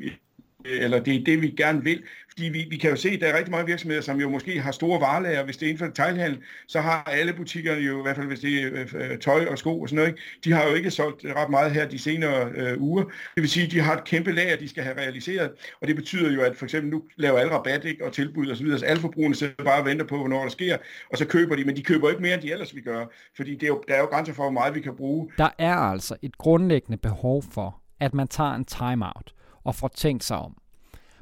eller 0.64 1.00
det 1.00 1.14
er 1.14 1.24
det, 1.24 1.42
vi 1.42 1.50
gerne 1.50 1.84
vil. 1.84 2.02
Fordi 2.28 2.48
vi, 2.48 2.66
vi 2.70 2.76
kan 2.76 2.90
jo 2.90 2.96
se, 2.96 3.08
at 3.08 3.20
der 3.20 3.26
er 3.26 3.36
rigtig 3.36 3.50
mange 3.50 3.66
virksomheder, 3.66 4.02
som 4.02 4.20
jo 4.20 4.28
måske 4.28 4.60
har 4.60 4.72
store 4.72 5.00
varelager. 5.00 5.44
Hvis 5.44 5.56
det 5.56 5.66
er 5.66 5.70
inden 5.70 5.78
for 5.78 5.86
detaljhandel, 5.86 6.38
så 6.66 6.80
har 6.80 7.02
alle 7.02 7.32
butikkerne 7.32 7.80
jo, 7.80 7.98
i 7.98 8.02
hvert 8.02 8.16
fald 8.16 8.26
hvis 8.26 8.40
det 8.40 8.62
er 8.62 8.70
øh, 8.72 9.10
øh, 9.10 9.18
tøj 9.18 9.46
og 9.50 9.58
sko 9.58 9.80
og 9.80 9.88
sådan 9.88 9.96
noget, 9.96 10.08
ikke? 10.08 10.22
de 10.44 10.52
har 10.52 10.68
jo 10.68 10.74
ikke 10.74 10.90
solgt 10.90 11.24
ret 11.36 11.50
meget 11.50 11.72
her 11.72 11.88
de 11.88 11.98
senere 11.98 12.50
øh, 12.54 12.80
uger. 12.80 13.02
Det 13.04 13.42
vil 13.42 13.48
sige, 13.48 13.66
at 13.66 13.72
de 13.72 13.80
har 13.80 13.96
et 13.96 14.04
kæmpe 14.04 14.32
lager, 14.32 14.56
de 14.56 14.68
skal 14.68 14.82
have 14.82 14.96
realiseret. 14.96 15.50
Og 15.80 15.88
det 15.88 15.96
betyder 15.96 16.32
jo, 16.32 16.42
at 16.42 16.56
for 16.56 16.64
eksempel 16.64 16.90
nu 16.90 17.02
laver 17.16 17.38
alle 17.38 17.52
rabat 17.52 17.84
ikke? 17.84 18.04
og 18.04 18.12
tilbud 18.12 18.50
osv. 18.50 18.78
Så 18.78 18.84
alle 18.84 19.00
forbrugerne 19.00 19.34
sidder 19.34 19.64
bare 19.64 19.80
og 19.80 19.86
venter 19.86 20.06
på, 20.06 20.16
hvornår 20.16 20.42
der 20.42 20.50
sker, 20.50 20.76
og 21.10 21.18
så 21.18 21.26
køber 21.26 21.56
de. 21.56 21.64
Men 21.64 21.76
de 21.76 21.82
køber 21.82 22.10
ikke 22.10 22.22
mere, 22.22 22.34
end 22.34 22.42
de 22.42 22.52
ellers 22.52 22.74
vil 22.74 22.82
gøre. 22.82 23.06
Fordi 23.36 23.54
det 23.54 23.62
er 23.62 23.68
jo, 23.68 23.82
der 23.88 23.94
er 23.94 24.00
jo 24.00 24.06
grænser 24.06 24.32
for, 24.32 24.42
hvor 24.42 24.52
meget 24.52 24.74
vi 24.74 24.80
kan 24.80 24.96
bruge. 24.96 25.30
Der 25.38 25.48
er 25.58 25.74
altså 25.74 26.16
et 26.22 26.38
grundlæggende 26.38 26.98
behov 26.98 27.42
for, 27.52 27.80
at 28.00 28.14
man 28.14 28.28
tager 28.28 28.54
en 28.54 28.64
timeout 28.64 29.32
og 29.68 29.74
får 29.74 29.88
tænkt 29.88 30.24
sig 30.24 30.36
om. 30.36 30.56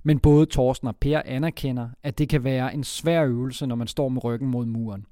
Men 0.05 0.19
både 0.19 0.47
Thorsten 0.47 0.89
og 0.89 0.97
Per 0.97 1.23
anerkender, 1.25 1.89
at 2.03 2.19
det 2.19 2.29
kan 2.29 2.45
være 2.45 2.75
en 2.75 2.85
svær 2.85 3.25
øvelse, 3.25 3.67
når 3.67 3.77
man 3.77 3.87
står 3.87 4.09
med 4.09 4.25
ryggen 4.25 4.49
mod 4.49 4.67
muren. 4.67 5.07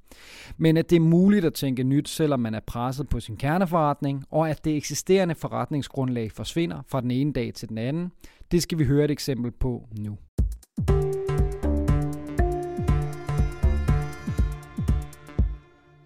Men 0.56 0.76
at 0.76 0.90
det 0.90 0.96
er 0.96 1.00
muligt 1.00 1.44
at 1.44 1.54
tænke 1.54 1.82
nyt, 1.82 2.08
selvom 2.08 2.40
man 2.40 2.54
er 2.54 2.60
presset 2.60 3.08
på 3.08 3.20
sin 3.20 3.36
kerneforretning, 3.36 4.24
og 4.30 4.50
at 4.50 4.64
det 4.64 4.76
eksisterende 4.76 5.34
forretningsgrundlag 5.34 6.32
forsvinder 6.32 6.82
fra 6.88 7.00
den 7.00 7.10
ene 7.10 7.32
dag 7.32 7.54
til 7.54 7.68
den 7.68 7.78
anden, 7.78 8.12
det 8.50 8.62
skal 8.62 8.78
vi 8.78 8.84
høre 8.84 9.04
et 9.04 9.10
eksempel 9.10 9.50
på 9.50 9.88
nu. 9.98 10.18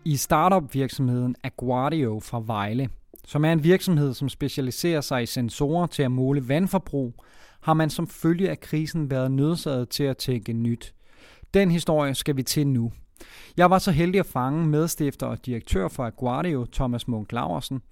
I 0.05 0.17
startup-virksomheden 0.17 1.35
Aguardio 1.43 2.21
fra 2.21 2.43
Vejle, 2.47 2.89
som 3.29 3.45
er 3.45 3.53
en 3.53 3.65
virksomhed, 3.65 4.15
som 4.15 4.29
specialiserer 4.29 5.01
sig 5.01 5.23
i 5.23 5.27
sensorer 5.27 5.87
til 5.87 6.03
at 6.03 6.11
måle 6.11 6.49
vandforbrug, 6.49 7.25
har 7.61 7.75
man 7.75 7.91
som 7.91 8.07
følge 8.07 8.51
af 8.51 8.61
krisen 8.61 9.11
været 9.11 9.31
nødsaget 9.31 9.89
til 9.89 10.05
at 10.05 10.17
tænke 10.17 10.53
nyt. 10.53 10.95
Den 11.55 11.71
historie 11.71 12.15
skal 12.15 12.37
vi 12.37 12.43
til 12.43 12.67
nu. 12.67 12.93
Jeg 13.57 13.71
var 13.71 13.79
så 13.79 13.91
heldig 13.91 14.19
at 14.19 14.27
fange 14.27 14.67
medstifter 14.67 15.27
og 15.27 15.47
direktør 15.47 15.89
for 15.89 16.05
Aguardio, 16.05 16.67
Thomas 16.73 17.09
Munk 17.09 17.33
Laversen. 17.33 17.83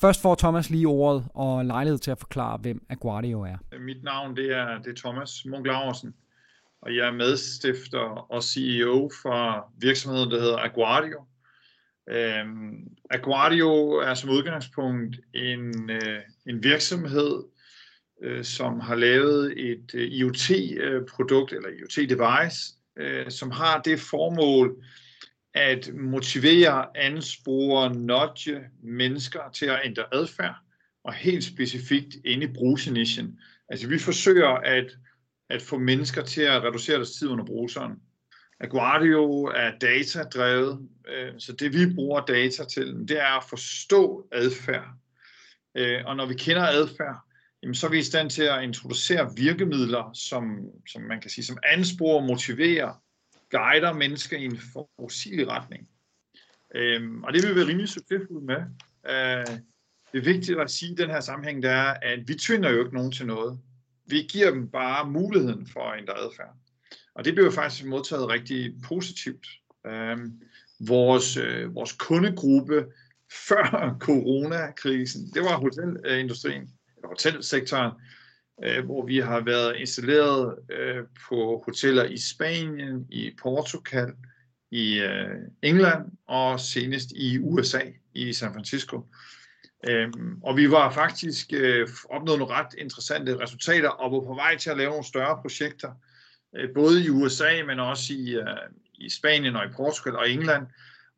Først 0.00 0.22
får 0.22 0.34
Thomas 0.34 0.70
lige 0.70 0.86
ordet 0.88 1.24
og 1.34 1.64
lejlighed 1.64 1.98
til 1.98 2.10
at 2.10 2.18
forklare, 2.18 2.58
hvem 2.58 2.86
Aguardio 2.88 3.40
er. 3.40 3.56
Mit 3.80 4.04
navn 4.04 4.36
det 4.36 4.52
er, 4.56 4.78
det 4.78 4.90
er 4.90 4.96
Thomas 4.96 5.44
Munk 5.50 5.66
Laversen. 5.66 6.14
og 6.82 6.96
jeg 6.96 7.06
er 7.06 7.12
medstifter 7.12 8.32
og 8.32 8.42
CEO 8.42 9.10
for 9.22 9.72
virksomheden, 9.80 10.30
der 10.30 10.40
hedder 10.40 10.58
Aguardio. 10.58 11.24
Øhm, 12.10 12.88
Aguardio 13.10 13.92
er 13.92 14.14
som 14.14 14.30
udgangspunkt 14.30 15.16
en, 15.34 15.90
øh, 15.90 16.20
en 16.46 16.62
virksomhed, 16.62 17.44
øh, 18.22 18.44
som 18.44 18.80
har 18.80 18.94
lavet 18.94 19.70
et 19.70 19.90
øh, 19.94 20.08
IoT-produkt 20.08 21.52
øh, 21.52 21.56
eller 21.56 21.68
IoT-device, 21.68 22.74
øh, 22.96 23.30
som 23.30 23.50
har 23.50 23.82
det 23.82 24.00
formål 24.00 24.84
at 25.54 25.90
motivere, 25.94 26.96
anspore, 26.96 27.94
nudge 27.94 28.60
mennesker 28.82 29.50
til 29.54 29.66
at 29.66 29.80
ændre 29.84 30.04
adfærd, 30.12 30.54
og 31.04 31.12
helt 31.12 31.44
specifikt 31.44 32.14
inde 32.24 32.44
i 32.44 32.52
brugsenichen. 32.52 33.40
Altså 33.68 33.88
vi 33.88 33.98
forsøger 33.98 34.48
at, 34.48 34.96
at 35.50 35.62
få 35.62 35.78
mennesker 35.78 36.22
til 36.22 36.42
at 36.42 36.62
reducere 36.62 36.96
deres 36.96 37.10
tid 37.10 37.28
under 37.28 37.44
bruseren. 37.44 37.92
Aguardio 38.60 39.44
er 39.44 39.78
datadrevet, 39.78 40.88
øh, 41.08 41.32
så 41.38 41.52
det 41.52 41.72
vi 41.72 41.94
bruger 41.94 42.20
data 42.20 42.64
til, 42.64 43.04
det 43.08 43.20
er 43.20 43.36
at 43.36 43.44
forstå 43.48 44.28
adfærd. 44.32 44.88
Øh, 45.74 46.00
og 46.06 46.16
når 46.16 46.26
vi 46.26 46.34
kender 46.34 46.62
adfærd, 46.62 47.16
jamen, 47.62 47.74
så 47.74 47.86
er 47.86 47.90
vi 47.90 47.98
i 47.98 48.02
stand 48.02 48.30
til 48.30 48.42
at 48.42 48.62
introducere 48.62 49.32
virkemidler, 49.36 50.10
som, 50.14 50.58
som 50.88 51.02
man 51.02 51.20
kan 51.20 51.30
sige, 51.30 51.44
som 51.44 51.58
ansporer, 51.62 52.26
motiverer, 52.26 53.02
guider 53.50 53.92
mennesker 53.92 54.36
i 54.36 54.44
en 54.44 54.58
forudsigelig 54.72 55.48
retning. 55.48 55.88
Øhm, 56.74 57.24
og 57.24 57.32
det 57.32 57.42
vil 57.42 57.50
vi 57.50 57.56
være 57.56 57.68
rimelig 57.68 57.88
succesfulde 57.88 58.46
med. 58.46 58.62
Øh, 59.10 59.58
det 60.12 60.24
vigtigt 60.24 60.60
at 60.60 60.70
sige 60.70 60.92
i 60.92 60.94
den 60.94 61.10
her 61.10 61.20
sammenhæng, 61.20 61.62
det 61.62 61.70
er, 61.70 61.94
at 62.02 62.28
vi 62.28 62.34
tvinger 62.34 62.70
jo 62.70 62.78
ikke 62.84 62.94
nogen 62.94 63.12
til 63.12 63.26
noget. 63.26 63.60
Vi 64.06 64.26
giver 64.30 64.50
dem 64.50 64.70
bare 64.70 65.10
muligheden 65.10 65.66
for 65.66 65.80
at 65.80 65.98
ændre 65.98 66.18
adfærd. 66.18 66.54
Og 67.18 67.24
det 67.24 67.34
blev 67.34 67.52
faktisk 67.52 67.84
modtaget 67.84 68.28
rigtig 68.28 68.74
positivt. 68.84 69.46
Øhm, 69.86 70.32
vores, 70.80 71.36
øh, 71.36 71.74
vores 71.74 71.92
kundegruppe 71.92 72.86
før 73.48 73.96
coronakrisen, 74.00 75.30
det 75.34 75.42
var 75.42 75.56
hotelindustrien, 75.56 76.62
eller 76.96 77.08
hotelsektoren, 77.08 77.92
øh, 78.64 78.84
hvor 78.84 79.06
vi 79.06 79.18
har 79.18 79.40
været 79.40 79.76
installeret 79.76 80.54
øh, 80.70 81.04
på 81.28 81.62
hoteller 81.66 82.04
i 82.04 82.16
Spanien, 82.16 83.06
i 83.10 83.30
Portugal, 83.42 84.12
i 84.70 84.98
øh, 84.98 85.36
England 85.62 86.04
og 86.26 86.60
senest 86.60 87.10
i 87.10 87.38
USA, 87.38 87.80
i 88.14 88.32
San 88.32 88.52
Francisco. 88.52 89.06
Øhm, 89.88 90.42
og 90.42 90.56
vi 90.56 90.70
var 90.70 90.90
faktisk 90.90 91.52
øh, 91.52 91.88
opnået 92.10 92.38
nogle 92.38 92.54
ret 92.54 92.74
interessante 92.78 93.38
resultater 93.40 93.88
og 93.88 94.12
var 94.12 94.20
på 94.20 94.34
vej 94.34 94.56
til 94.56 94.70
at 94.70 94.76
lave 94.76 94.90
nogle 94.90 95.04
større 95.04 95.38
projekter, 95.42 95.92
både 96.74 97.04
i 97.04 97.08
USA, 97.10 97.64
men 97.66 97.80
også 97.80 98.12
i, 98.12 98.30
øh, 98.30 98.46
i 98.94 99.10
Spanien 99.10 99.56
og 99.56 99.64
i 99.64 99.68
Portugal 99.76 100.16
og 100.16 100.30
England. 100.30 100.66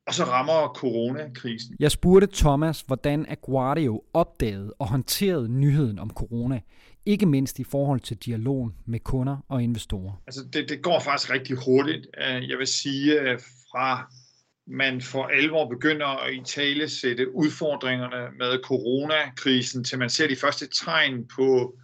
Og 0.06 0.14
så 0.14 0.24
rammer 0.24 0.72
coronakrisen. 0.74 1.76
Jeg 1.80 1.90
spurgte 1.90 2.28
Thomas, 2.32 2.80
hvordan 2.80 3.26
Aguardio 3.28 4.02
opdagede 4.14 4.72
og 4.78 4.88
håndterede 4.88 5.48
nyheden 5.48 5.98
om 5.98 6.10
corona, 6.10 6.60
ikke 7.06 7.26
mindst 7.26 7.58
i 7.58 7.64
forhold 7.64 8.00
til 8.00 8.16
dialogen 8.16 8.74
med 8.86 9.00
kunder 9.00 9.36
og 9.48 9.62
investorer. 9.62 10.22
Altså 10.26 10.40
det, 10.52 10.68
det 10.68 10.82
går 10.82 11.00
faktisk 11.00 11.30
rigtig 11.30 11.56
hurtigt. 11.56 12.06
Øh, 12.18 12.50
jeg 12.50 12.58
vil 12.58 12.66
sige, 12.66 13.20
øh, 13.20 13.38
fra 13.70 14.12
man 14.66 15.00
for 15.00 15.24
alvor 15.24 15.68
begynder 15.68 16.06
at 16.06 16.34
i 16.34 16.42
tale 16.44 16.88
sætte 16.88 17.34
udfordringerne 17.34 18.36
med 18.38 18.62
coronakrisen, 18.64 19.84
til 19.84 19.98
man 19.98 20.10
ser 20.10 20.28
de 20.28 20.36
første 20.36 20.68
tegn 20.84 21.26
på, 21.36 21.74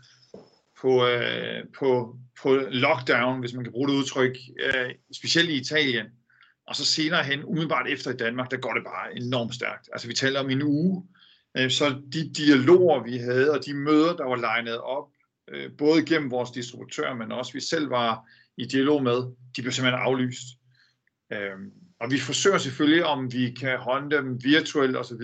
på, 0.80 1.06
øh, 1.06 1.64
på, 1.78 2.18
på 2.42 2.54
lockdown, 2.70 3.40
hvis 3.40 3.54
man 3.54 3.64
kan 3.64 3.72
bruge 3.72 3.88
det 3.88 3.94
udtryk, 3.94 4.36
øh, 4.64 4.90
specielt 5.12 5.50
i 5.50 5.60
Italien. 5.60 6.06
Og 6.66 6.76
så 6.76 6.84
senere 6.84 7.24
hen, 7.24 7.44
umiddelbart 7.44 7.88
efter 7.88 8.10
i 8.10 8.16
Danmark, 8.16 8.50
der 8.50 8.56
går 8.56 8.74
det 8.74 8.84
bare 8.84 9.16
enormt 9.16 9.54
stærkt. 9.54 9.88
Altså 9.92 10.08
vi 10.08 10.14
taler 10.14 10.40
om 10.40 10.50
en 10.50 10.62
uge. 10.62 11.06
Øh, 11.56 11.70
så 11.70 12.02
de 12.12 12.32
dialoger, 12.36 13.02
vi 13.02 13.16
havde, 13.18 13.52
og 13.52 13.66
de 13.66 13.74
møder, 13.74 14.16
der 14.16 14.24
var 14.24 14.36
legnet 14.36 14.80
op, 14.80 15.08
øh, 15.48 15.70
både 15.78 16.06
gennem 16.06 16.30
vores 16.30 16.50
distributør, 16.50 17.14
men 17.14 17.32
også 17.32 17.52
vi 17.52 17.60
selv 17.60 17.90
var 17.90 18.28
i 18.56 18.64
dialog 18.64 19.02
med, 19.02 19.16
de 19.56 19.62
blev 19.62 19.72
simpelthen 19.72 20.02
aflyst. 20.02 20.44
Øh, 21.32 21.58
og 22.00 22.10
vi 22.10 22.18
forsøger 22.18 22.58
selvfølgelig, 22.58 23.04
om 23.04 23.32
vi 23.32 23.54
kan 23.60 23.78
håndte 23.78 24.16
dem 24.16 24.44
virtuelt 24.44 24.96
osv., 24.96 25.22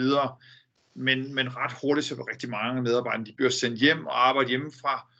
men, 0.94 1.34
men 1.34 1.56
ret 1.56 1.72
hurtigt 1.82 2.06
så 2.06 2.14
vil 2.14 2.24
rigtig 2.24 2.50
mange 2.50 2.82
medarbejdere, 2.82 3.24
de 3.24 3.32
bliver 3.36 3.50
sendt 3.50 3.80
hjem 3.80 4.06
og 4.06 4.28
arbejde 4.28 4.48
hjemmefra, 4.48 5.11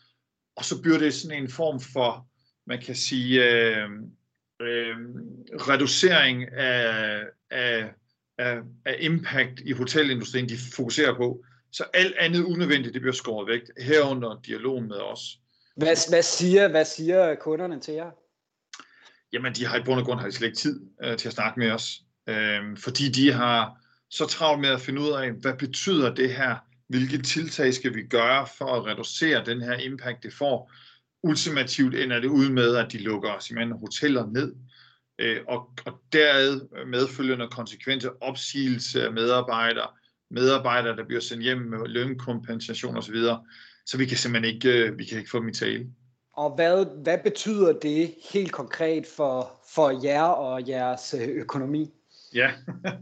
og 0.57 0.65
så 0.65 0.83
bliver 0.83 0.99
det 0.99 1.15
sådan 1.15 1.43
en 1.43 1.51
form 1.51 1.81
for, 1.81 2.27
man 2.67 2.81
kan 2.81 2.95
sige, 2.95 3.45
øh, 3.45 3.89
øh, 4.63 4.97
reducering 5.69 6.53
af, 6.53 7.21
af, 7.51 7.91
af, 8.39 8.59
af 8.85 8.97
impact 9.01 9.61
i 9.61 9.73
hotelindustrien, 9.73 10.49
de 10.49 10.57
fokuserer 10.77 11.15
på. 11.15 11.45
Så 11.73 11.85
alt 11.95 12.15
andet 12.19 12.43
unødvendigt, 12.45 12.95
det 12.95 13.03
bliver 13.03 13.15
skåret 13.15 13.49
væk, 13.49 13.61
herunder 13.79 14.41
dialogen 14.47 14.89
med 14.89 14.97
os. 14.97 15.39
Hvad, 15.77 16.11
hvad, 16.11 16.23
siger, 16.23 16.69
hvad 16.69 16.85
siger 16.85 17.35
kunderne 17.35 17.81
til 17.81 17.95
jer? 17.95 18.11
Jamen, 19.33 19.53
de 19.55 19.67
har 19.67 19.79
i 19.79 19.83
bund 19.83 20.01
og 20.01 20.07
grund 20.07 20.21
har 20.21 20.27
de 20.27 20.33
slet 20.33 20.47
ikke 20.47 20.59
tid 20.59 20.81
øh, 21.05 21.17
til 21.17 21.29
at 21.29 21.35
snakke 21.35 21.61
med 21.61 21.71
os, 21.71 22.03
øh, 22.29 22.77
fordi 22.77 23.09
de 23.09 23.33
har 23.33 23.83
så 24.11 24.27
travlt 24.27 24.61
med 24.61 24.69
at 24.69 24.81
finde 24.81 25.01
ud 25.01 25.11
af, 25.11 25.33
hvad 25.33 25.55
betyder 25.55 26.15
det 26.15 26.35
her? 26.35 26.57
Hvilke 26.93 27.23
tiltag 27.23 27.75
skal 27.75 27.95
vi 27.95 28.03
gøre 28.03 28.47
for 28.59 28.65
at 28.65 28.87
reducere 28.87 29.45
den 29.45 29.63
her 29.63 29.75
impact, 29.75 30.23
det 30.23 30.33
får? 30.33 30.73
Ultimativt 31.23 31.95
ender 31.95 32.21
det 32.21 32.29
ud 32.29 32.49
med, 32.49 32.77
at 32.77 32.93
de 32.93 32.99
lukker 32.99 33.39
simpelthen 33.39 33.79
hoteller 33.79 34.27
ned, 34.27 34.55
øh, 35.19 35.41
og, 35.49 35.71
og 35.87 36.01
derad 36.13 36.61
medfølgende 36.87 37.49
konsekvenser, 37.49 38.11
opsigelse 38.21 39.05
af 39.05 39.13
medarbejdere, 39.13 39.87
medarbejdere, 40.31 40.97
der 40.97 41.05
bliver 41.05 41.21
sendt 41.21 41.43
hjem 41.43 41.59
med 41.59 41.79
lønkompensation 41.87 42.97
osv., 42.97 43.17
så 43.87 43.99
vi 43.99 44.07
kan 44.07 44.17
simpelthen 44.17 44.55
ikke, 44.55 44.87
øh, 44.87 44.99
vi 44.99 45.05
kan 45.05 45.19
ikke 45.19 45.31
få 45.31 45.39
dem 45.39 45.49
i 45.49 45.53
tale. 45.53 45.87
Og 46.33 46.55
hvad, 46.55 47.03
hvad 47.03 47.19
betyder 47.25 47.73
det 47.73 48.15
helt 48.33 48.53
konkret 48.53 49.07
for, 49.17 49.61
for 49.75 50.01
jer 50.05 50.23
og 50.23 50.69
jeres 50.69 51.15
øh, 51.21 51.29
økonomi? 51.29 51.91
Ja, 52.35 52.53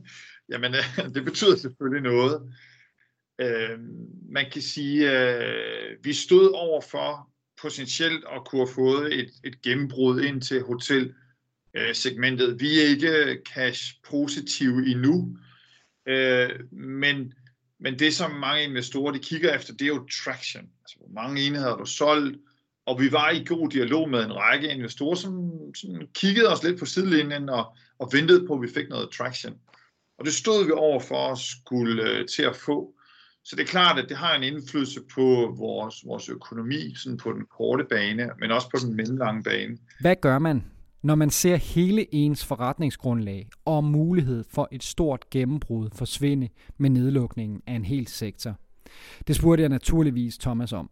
jamen 0.52 0.74
øh, 0.74 1.14
det 1.14 1.24
betyder 1.24 1.56
selvfølgelig 1.56 2.12
noget. 2.12 2.52
Øh, 3.40 3.78
man 4.30 4.50
kan 4.52 4.62
sige, 4.62 5.20
øh, 5.20 5.96
vi 6.04 6.12
stod 6.12 6.50
over 6.54 6.80
for 6.80 7.30
potentielt 7.62 8.24
at 8.36 8.44
kunne 8.46 8.60
have 8.60 8.74
fået 8.74 9.18
et, 9.18 9.30
et 9.44 9.62
gennembrud 9.62 10.20
ind 10.20 10.42
til 10.42 10.62
hotelsegmentet. 10.62 12.48
Øh, 12.48 12.60
vi 12.60 12.80
er 12.80 12.86
ikke 12.86 13.42
cash 13.54 13.94
positive 14.08 14.90
endnu, 14.90 15.36
øh, 16.06 16.50
men, 16.72 17.32
men 17.80 17.98
det 17.98 18.14
som 18.14 18.30
mange 18.30 18.64
investorer 18.64 19.12
de 19.12 19.18
kigger 19.18 19.54
efter, 19.54 19.72
det 19.72 19.82
er 19.82 19.86
jo 19.86 20.08
traction. 20.24 20.62
Altså, 20.62 20.96
hvor 20.98 21.22
mange 21.22 21.42
enheder 21.42 21.68
har 21.68 21.76
du 21.76 21.86
solgt, 21.86 22.38
og 22.86 23.00
vi 23.00 23.12
var 23.12 23.30
i 23.30 23.44
god 23.44 23.68
dialog 23.68 24.10
med 24.10 24.24
en 24.24 24.36
række 24.36 24.70
investorer, 24.70 25.14
som, 25.14 25.52
som 25.74 26.06
kiggede 26.14 26.48
os 26.48 26.62
lidt 26.62 26.78
på 26.78 26.86
sidelinjen 26.86 27.48
og, 27.48 27.76
og 27.98 28.10
ventede 28.12 28.46
på, 28.46 28.54
at 28.54 28.62
vi 28.62 28.68
fik 28.74 28.88
noget 28.88 29.10
traction. 29.10 29.58
Og 30.18 30.24
det 30.24 30.34
stod 30.34 30.64
vi 30.64 30.72
over 30.72 31.00
for 31.00 31.32
at 31.32 31.38
skulle 31.38 32.10
øh, 32.10 32.28
til 32.28 32.42
at 32.42 32.56
få. 32.56 32.94
Så 33.44 33.56
det 33.56 33.62
er 33.62 33.66
klart, 33.66 33.98
at 33.98 34.08
det 34.08 34.16
har 34.16 34.36
en 34.36 34.42
indflydelse 34.42 35.00
på 35.14 35.54
vores, 35.58 35.94
vores 36.06 36.28
økonomi 36.28 36.94
sådan 36.96 37.18
på 37.18 37.32
den 37.32 37.46
korte 37.58 37.84
bane, 37.84 38.30
men 38.40 38.50
også 38.50 38.70
på 38.70 38.76
den 38.86 38.96
mellemlange 38.96 39.42
bane. 39.42 39.78
Hvad 40.00 40.16
gør 40.16 40.38
man, 40.38 40.64
når 41.02 41.14
man 41.14 41.30
ser 41.30 41.56
hele 41.56 42.14
ens 42.14 42.44
forretningsgrundlag 42.44 43.48
og 43.64 43.84
mulighed 43.84 44.44
for 44.54 44.68
et 44.72 44.82
stort 44.82 45.30
gennembrud 45.30 45.88
forsvinde 45.94 46.48
med 46.78 46.90
nedlukningen 46.90 47.62
af 47.66 47.74
en 47.74 47.84
hel 47.84 48.06
sektor? 48.06 48.56
Det 49.26 49.36
spurgte 49.36 49.62
jeg 49.62 49.68
naturligvis 49.68 50.38
Thomas 50.38 50.72
om. 50.72 50.90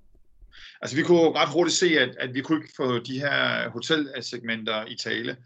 Altså 0.82 0.96
vi 0.96 1.02
kunne 1.02 1.32
ret 1.32 1.48
hurtigt 1.52 1.76
se, 1.76 1.98
at, 1.98 2.16
at 2.20 2.34
vi 2.34 2.40
kunne 2.40 2.58
ikke 2.58 2.74
få 2.76 2.98
de 2.98 3.18
her 3.18 3.70
hotelsegmenter 3.70 4.86
i 4.86 4.96
tale. 4.96 5.36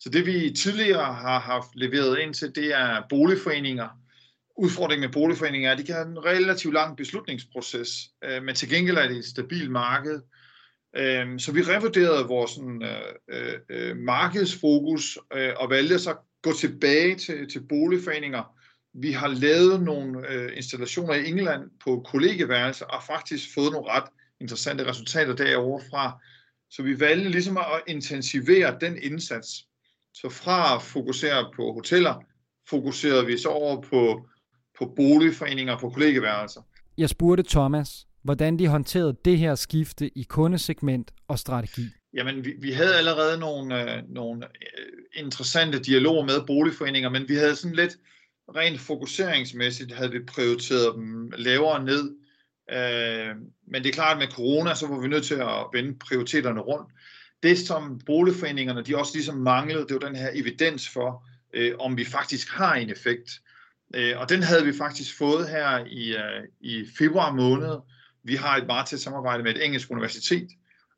Så 0.00 0.08
det 0.08 0.26
vi 0.26 0.50
tidligere 0.56 1.14
har 1.14 1.40
haft 1.40 1.68
leveret 1.74 2.18
ind 2.18 2.34
til, 2.34 2.54
det 2.54 2.74
er 2.74 3.02
boligforeninger. 3.08 3.88
Udfordringen 4.58 5.06
med 5.06 5.12
boligforeninger 5.12 5.68
er, 5.68 5.72
at 5.72 5.78
de 5.78 5.84
kan 5.84 5.94
have 5.94 6.08
en 6.08 6.24
relativt 6.24 6.74
lang 6.74 6.96
beslutningsproces, 6.96 8.10
øh, 8.24 8.42
men 8.42 8.54
til 8.54 8.70
gengæld 8.70 8.96
er 8.96 9.08
det 9.08 9.16
et 9.16 9.24
stabilt 9.24 9.70
marked. 9.70 10.20
Øh, 10.96 11.40
så 11.40 11.52
vi 11.52 11.62
revurderede 11.62 12.26
vores 12.26 12.50
sådan, 12.50 12.82
øh, 13.28 13.54
øh, 13.68 13.96
markedsfokus 13.96 15.18
øh, 15.34 15.52
og 15.56 15.70
valgte 15.70 15.98
så 15.98 16.10
at 16.10 16.18
gå 16.42 16.52
tilbage 16.52 17.14
til, 17.14 17.50
til 17.50 17.60
boligforeninger. 17.60 18.54
Vi 18.94 19.12
har 19.12 19.28
lavet 19.28 19.82
nogle 19.82 20.28
øh, 20.32 20.56
installationer 20.56 21.14
i 21.14 21.28
England 21.28 21.62
på 21.84 22.06
kollegeværelser 22.10 22.86
og 22.86 23.02
faktisk 23.06 23.54
fået 23.54 23.72
nogle 23.72 23.90
ret 23.90 24.08
interessante 24.40 24.86
resultater 24.86 25.34
derovre 25.34 25.84
fra. 25.90 26.22
Så 26.70 26.82
vi 26.82 27.00
valgte 27.00 27.30
ligesom 27.30 27.56
at 27.56 27.82
intensivere 27.86 28.76
den 28.80 28.98
indsats. 29.02 29.48
Så 30.14 30.28
fra 30.28 30.76
at 30.76 30.82
fokusere 30.82 31.50
på 31.56 31.72
hoteller, 31.72 32.24
fokuserede 32.70 33.26
vi 33.26 33.38
så 33.38 33.48
over 33.48 33.80
på, 33.80 34.28
på 34.78 34.92
boligforeninger 34.96 35.72
og 35.74 35.80
på 35.80 35.90
kollegeværelser. 35.90 36.60
Jeg 36.98 37.08
spurgte 37.08 37.44
Thomas, 37.48 38.06
hvordan 38.22 38.58
de 38.58 38.68
håndterede 38.68 39.16
det 39.24 39.38
her 39.38 39.54
skifte 39.54 40.18
i 40.18 40.22
kundesegment 40.22 41.10
og 41.28 41.38
strategi. 41.38 41.82
Jamen, 42.14 42.44
vi, 42.44 42.54
vi 42.60 42.72
havde 42.72 42.96
allerede 42.96 43.40
nogle, 43.40 43.94
øh, 43.96 44.02
nogle 44.08 44.46
øh, 44.46 45.24
interessante 45.24 45.78
dialoger 45.78 46.24
med 46.24 46.46
boligforeninger, 46.46 47.10
men 47.10 47.28
vi 47.28 47.34
havde 47.34 47.56
sådan 47.56 47.76
lidt 47.76 47.96
rent 48.56 48.80
fokuseringsmæssigt, 48.80 49.92
havde 49.92 50.10
vi 50.10 50.18
prioriteret 50.18 50.94
dem 50.94 51.32
lavere 51.36 51.84
ned. 51.84 52.14
Øh, 52.70 53.36
men 53.66 53.82
det 53.82 53.88
er 53.88 53.92
klart, 53.92 54.16
at 54.16 54.18
med 54.18 54.34
corona, 54.36 54.74
så 54.74 54.86
var 54.86 55.00
vi 55.00 55.08
nødt 55.08 55.24
til 55.24 55.34
at 55.34 55.66
vende 55.72 55.98
prioriteterne 55.98 56.60
rundt. 56.60 56.88
Det, 57.42 57.58
som 57.58 58.00
boligforeningerne, 58.06 58.82
de 58.82 58.96
også 58.96 59.12
ligesom 59.14 59.36
manglede, 59.36 59.86
det 59.88 59.94
var 59.94 60.08
den 60.08 60.16
her 60.16 60.30
evidens 60.34 60.88
for, 60.88 61.26
øh, 61.54 61.72
om 61.78 61.96
vi 61.96 62.04
faktisk 62.04 62.50
har 62.50 62.74
en 62.74 62.90
effekt. 62.90 63.30
Øh, 63.94 64.18
og 64.18 64.28
den 64.28 64.42
havde 64.42 64.64
vi 64.64 64.72
faktisk 64.72 65.18
fået 65.18 65.48
her 65.48 65.84
i, 65.86 66.16
øh, 66.16 66.44
i 66.60 66.86
februar 66.98 67.32
måned. 67.32 67.76
Vi 68.24 68.34
har 68.34 68.56
et 68.56 68.66
meget 68.66 68.86
tæt 68.86 69.00
samarbejde 69.00 69.42
med 69.42 69.54
et 69.54 69.64
engelsk 69.64 69.90
universitet, 69.90 70.48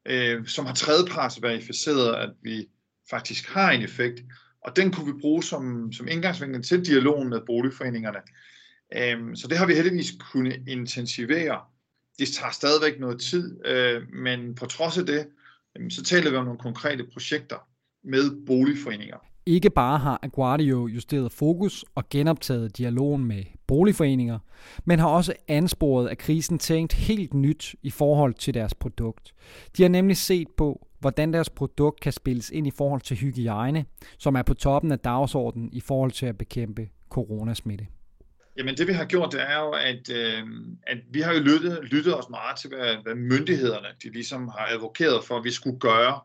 øh, 0.06 0.47
som 0.47 0.66
har 0.66 0.75
tredjeparts 0.75 1.42
verificeret, 1.42 2.14
at 2.14 2.30
vi 2.42 2.66
faktisk 3.11 3.49
har 3.49 3.70
en 3.70 3.82
effekt. 3.82 4.23
Og 4.64 4.76
den 4.76 4.92
kunne 4.92 5.14
vi 5.14 5.20
bruge 5.20 5.42
som, 5.42 5.92
som 5.92 6.09
indgangsvinkel 6.09 6.62
til 6.62 6.87
dialogen 6.87 7.28
med 7.28 7.40
boligforeningerne. 7.47 8.18
Øh, 8.97 9.37
så 9.37 9.49
det 9.49 9.59
har 9.59 9.66
vi 9.66 9.75
heldigvis 9.75 10.12
kunne 10.32 10.54
intensivere. 10.68 11.61
Det 12.18 12.28
tager 12.28 12.52
stadigvæk 12.52 13.00
noget 13.00 13.20
tid, 13.20 13.66
øh, 13.66 14.02
men 14.12 14.54
på 14.54 14.66
trods 14.66 14.99
af 14.99 15.06
det, 15.06 15.26
så 15.90 16.02
taler 16.02 16.30
vi 16.30 16.37
om 16.37 16.44
nogle 16.44 16.61
konkrete 16.61 17.06
projekter 17.12 17.56
med 18.04 18.47
boligforeninger. 18.47 19.29
Ikke 19.47 19.70
bare 19.70 19.99
har 19.99 20.18
Aguardio 20.23 20.87
justeret 20.87 21.32
fokus 21.32 21.85
og 21.94 22.09
genoptaget 22.09 22.78
dialogen 22.78 23.25
med 23.25 23.44
boligforeninger, 23.66 24.38
men 24.85 24.99
har 24.99 25.09
også 25.09 25.35
ansporet 25.49 26.09
af 26.09 26.18
krisen 26.18 26.59
tænkt 26.59 26.92
helt 26.92 27.35
nyt 27.35 27.75
i 27.82 27.90
forhold 27.90 28.35
til 28.35 28.54
deres 28.54 28.75
produkt. 28.75 29.32
De 29.76 29.82
har 29.82 29.88
nemlig 29.88 30.16
set 30.16 30.49
på, 30.56 30.87
hvordan 30.99 31.32
deres 31.32 31.50
produkt 31.50 32.00
kan 32.00 32.12
spilles 32.12 32.50
ind 32.50 32.66
i 32.66 32.70
forhold 32.70 33.00
til 33.00 33.16
hygiejne, 33.16 33.85
som 34.18 34.35
er 34.35 34.42
på 34.42 34.54
toppen 34.54 34.92
af 34.92 34.99
dagsordenen 34.99 35.70
i 35.73 35.80
forhold 35.80 36.11
til 36.11 36.26
at 36.26 36.38
bekæmpe 36.38 36.88
coronasmitte. 37.09 37.87
Jamen 38.56 38.76
det 38.76 38.87
vi 38.87 38.92
har 38.92 39.04
gjort, 39.04 39.32
det 39.32 39.42
er 39.42 39.59
jo, 39.59 39.70
at, 39.70 40.11
øh, 40.11 40.42
at 40.87 40.99
vi 41.11 41.20
har 41.20 41.32
jo 41.32 41.40
lyttet, 41.40 41.78
lyttet 41.82 42.18
os 42.18 42.28
meget 42.30 42.59
til, 42.59 42.70
hvad, 42.70 42.97
hvad 43.02 43.14
myndighederne 43.14 43.88
de 44.02 44.12
ligesom 44.12 44.49
har 44.49 44.66
advokeret 44.70 45.25
for, 45.25 45.37
at 45.37 45.44
vi 45.44 45.50
skulle 45.50 45.78
gøre 45.78 46.20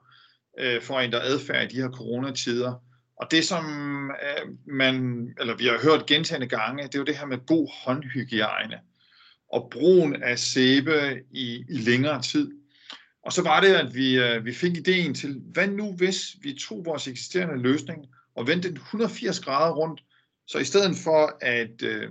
øh, 0.59 0.81
for 0.81 0.97
at 0.97 1.03
ændre 1.05 1.23
adfærd 1.23 1.63
i 1.63 1.75
de 1.75 1.81
her 1.81 1.89
coronatider. 1.89 2.73
Og 3.17 3.27
det, 3.31 3.45
som 3.45 3.65
øh, 4.11 4.51
man, 4.65 5.27
eller 5.39 5.57
vi 5.57 5.65
har 5.65 5.79
hørt 5.83 6.05
gentagende 6.05 6.47
gange, 6.47 6.83
det 6.83 6.95
er 6.95 6.99
jo 6.99 7.05
det 7.05 7.17
her 7.17 7.25
med 7.25 7.45
god 7.45 7.69
håndhygiejne 7.83 8.79
og 9.53 9.67
brugen 9.71 10.23
af 10.23 10.39
sæbe 10.39 11.21
i, 11.31 11.63
i 11.69 11.77
længere 11.77 12.21
tid. 12.21 12.51
Og 13.23 13.33
så 13.33 13.41
var 13.41 13.61
det, 13.61 13.73
at 13.73 13.95
vi, 13.95 14.19
øh, 14.19 14.45
vi 14.45 14.53
fik 14.53 14.77
ideen 14.77 15.13
til, 15.13 15.41
hvad 15.53 15.67
nu 15.67 15.93
hvis 15.93 16.35
vi 16.41 16.53
tog 16.53 16.85
vores 16.85 17.07
eksisterende 17.07 17.61
løsning 17.61 18.05
og 18.35 18.47
vendte 18.47 18.69
den 18.69 18.77
180 18.77 19.39
grader 19.39 19.73
rundt, 19.73 20.01
så 20.47 20.57
i 20.57 20.63
stedet 20.63 20.95
for 21.03 21.37
at, 21.41 21.81
øh, 21.83 22.09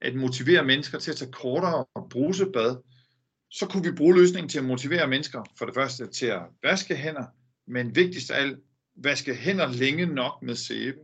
at 0.00 0.14
motivere 0.14 0.64
mennesker 0.64 0.98
til 0.98 1.10
at 1.10 1.16
tage 1.16 1.32
kortere 1.32 1.84
og 1.94 2.06
brusebad, 2.10 2.76
så 3.50 3.66
kunne 3.66 3.84
vi 3.84 3.96
bruge 3.96 4.14
løsningen 4.14 4.48
til 4.48 4.58
at 4.58 4.64
motivere 4.64 5.06
mennesker 5.06 5.44
for 5.58 5.66
det 5.66 5.74
første 5.74 6.06
til 6.06 6.26
at 6.26 6.42
vaske 6.62 6.96
hænder, 6.96 7.24
men 7.66 7.96
vigtigst 7.96 8.30
af 8.30 8.40
alt 8.40 8.58
vaske 8.96 9.34
hænder 9.34 9.72
længe 9.72 10.06
nok 10.06 10.42
med 10.42 10.54
sæbe. 10.54 10.98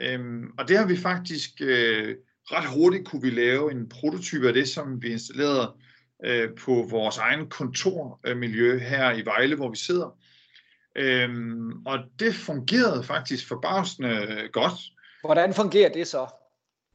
Øhm, 0.00 0.44
og 0.58 0.68
det 0.68 0.78
har 0.78 0.86
vi 0.86 0.96
faktisk 0.96 1.50
øh, 1.60 2.16
ret 2.44 2.68
hurtigt 2.68 3.08
kunne 3.08 3.22
vi 3.22 3.30
lave 3.30 3.72
en 3.72 3.88
prototype 3.88 4.48
af 4.48 4.54
det, 4.54 4.68
som 4.68 5.02
vi 5.02 5.08
installerede 5.08 5.74
øh, 6.24 6.50
på 6.58 6.86
vores 6.90 7.18
egen 7.18 7.48
kontormiljø 7.48 8.78
her 8.78 9.12
i 9.12 9.24
Vejle, 9.24 9.56
hvor 9.56 9.70
vi 9.70 9.76
sidder. 9.76 10.18
Øhm, 10.96 11.86
og 11.86 11.98
det 12.18 12.34
fungerede 12.34 13.04
faktisk 13.04 13.48
forbavsende 13.48 14.48
godt. 14.52 14.72
Hvordan 15.20 15.54
fungerer 15.54 15.92
det 15.92 16.06
så? 16.06 16.26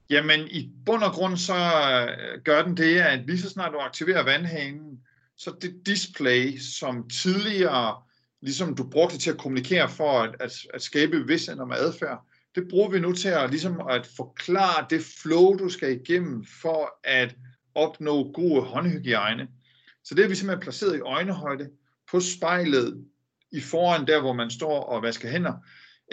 Jamen, 0.09 0.47
i 0.47 0.71
bund 0.85 1.03
og 1.03 1.11
grund 1.11 1.37
så 1.37 1.53
øh, 1.55 2.41
gør 2.43 2.63
den 2.63 2.77
det, 2.77 2.99
at 2.99 3.25
lige 3.25 3.39
så 3.39 3.49
snart 3.49 3.73
du 3.73 3.79
aktiverer 3.79 4.23
vandhanen, 4.23 4.99
så 5.37 5.55
det 5.61 5.85
display, 5.85 6.57
som 6.57 7.09
tidligere 7.09 8.01
ligesom 8.41 8.75
du 8.75 8.89
brugte 8.89 9.13
det 9.13 9.21
til 9.21 9.31
at 9.31 9.37
kommunikere 9.37 9.89
for 9.89 10.11
at, 10.21 10.35
at, 10.39 10.51
at 10.73 10.81
skabe 10.81 11.11
bevidsthed 11.11 11.59
om 11.59 11.71
adfærd, 11.71 12.25
det 12.55 12.67
bruger 12.69 12.89
vi 12.89 12.99
nu 12.99 13.13
til 13.13 13.29
at, 13.29 13.49
ligesom 13.49 13.81
at 13.89 14.09
forklare 14.17 14.85
det 14.89 15.01
flow, 15.21 15.57
du 15.57 15.69
skal 15.69 16.01
igennem 16.01 16.45
for 16.61 16.99
at 17.03 17.35
opnå 17.75 18.31
god 18.31 18.65
håndhygiejne. 18.65 19.47
Så 20.03 20.15
det 20.15 20.25
er 20.25 20.29
vi 20.29 20.35
simpelthen 20.35 20.63
placeret 20.63 20.95
i 20.95 20.99
øjnehøjde 20.99 21.69
på 22.11 22.19
spejlet 22.19 23.05
i 23.51 23.61
foran 23.61 24.07
der, 24.07 24.21
hvor 24.21 24.33
man 24.33 24.49
står 24.49 24.83
og 24.83 25.01
vasker 25.01 25.29
hænder. 25.29 25.53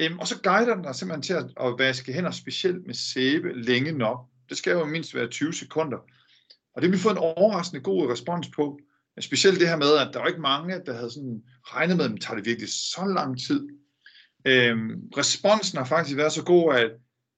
Øhm, 0.01 0.19
og 0.19 0.27
så 0.27 0.43
guider 0.43 0.75
den 0.75 0.85
dig 0.85 0.95
simpelthen 0.95 1.23
til 1.23 1.33
at, 1.33 1.67
at 1.67 1.79
vaske 1.79 2.13
hænder 2.13 2.31
specielt 2.31 2.87
med 2.87 2.95
sæbe 2.95 3.53
længe 3.53 3.93
nok. 3.93 4.27
Det 4.49 4.57
skal 4.57 4.73
jo 4.73 4.85
mindst 4.85 5.15
være 5.15 5.29
20 5.29 5.53
sekunder. 5.53 5.99
Og 6.75 6.83
det 6.83 6.91
har 6.91 6.97
vi 6.97 7.03
fået 7.03 7.13
en 7.13 7.19
overraskende 7.19 7.83
god 7.83 8.11
respons 8.13 8.49
på. 8.49 8.79
Specielt 9.21 9.61
det 9.61 9.69
her 9.69 9.77
med, 9.77 9.97
at 9.97 10.11
der 10.13 10.19
var 10.19 10.27
ikke 10.27 10.41
mange, 10.41 10.81
der 10.87 10.95
havde 10.95 11.11
sådan 11.11 11.43
regnet 11.63 11.97
med, 11.97 12.05
at 12.05 12.11
det 12.11 12.21
tager 12.21 12.37
det 12.37 12.47
virkelig 12.47 12.69
så 12.69 13.13
lang 13.15 13.41
tid. 13.47 13.69
Øhm, 14.45 15.03
responsen 15.17 15.79
har 15.79 15.85
faktisk 15.85 16.17
været 16.17 16.33
så 16.33 16.45
god, 16.45 16.75
at 16.75 16.91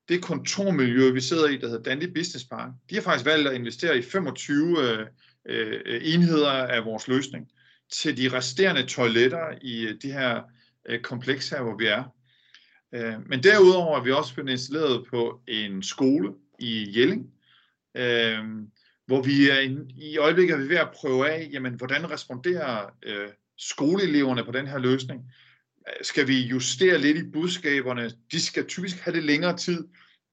det 0.08 0.22
kontormiljø, 0.22 1.10
vi 1.10 1.20
sidder 1.20 1.48
i, 1.48 1.56
der 1.56 1.68
hedder 1.68 1.82
Dandy 1.82 2.12
Business 2.14 2.44
Park, 2.44 2.70
de 2.90 2.94
har 2.94 3.02
faktisk 3.02 3.26
valgt 3.26 3.48
at 3.48 3.54
investere 3.54 3.98
i 3.98 4.02
25 4.02 4.78
øh, 4.82 5.06
øh, 5.48 6.00
enheder 6.02 6.50
af 6.50 6.84
vores 6.84 7.08
løsning 7.08 7.48
til 7.92 8.16
de 8.16 8.36
resterende 8.36 8.86
toiletter 8.86 9.58
i 9.62 9.86
øh, 9.86 9.94
det 10.02 10.12
her 10.12 10.42
øh, 10.88 11.00
kompleks 11.00 11.48
her, 11.48 11.62
hvor 11.62 11.76
vi 11.76 11.86
er. 11.86 12.04
Øh, 12.94 13.28
men 13.28 13.42
derudover 13.42 13.98
er 13.98 14.02
vi 14.02 14.12
også 14.12 14.34
blevet 14.34 14.50
installeret 14.50 15.06
på 15.10 15.40
en 15.48 15.82
skole 15.82 16.32
i 16.58 17.00
Jelling, 17.00 17.30
øh, 17.96 18.44
hvor 19.07 19.23
vi 19.23 19.51
er 19.51 19.61
i, 19.61 19.79
i 19.97 20.19
øjeblikket 20.19 20.55
er 20.55 20.59
vi 20.59 20.69
ved 20.69 20.77
at 20.77 20.90
prøve 20.95 21.31
af, 21.31 21.49
jamen, 21.53 21.75
hvordan 21.75 22.11
responderer 22.11 22.87
øh, 23.03 23.29
skoleeleverne 23.59 24.45
på 24.45 24.53
den 24.53 24.66
her 24.66 24.79
løsning. 24.79 25.33
Skal 26.03 26.29
vi 26.29 26.40
justere 26.40 26.99
lidt 26.99 27.19
i 27.19 27.31
budskaberne? 27.31 28.11
De 28.33 28.40
skal 28.40 28.66
typisk 28.66 28.97
have 28.97 29.16
det 29.16 29.25
længere 29.25 29.57
tid, 29.57 29.85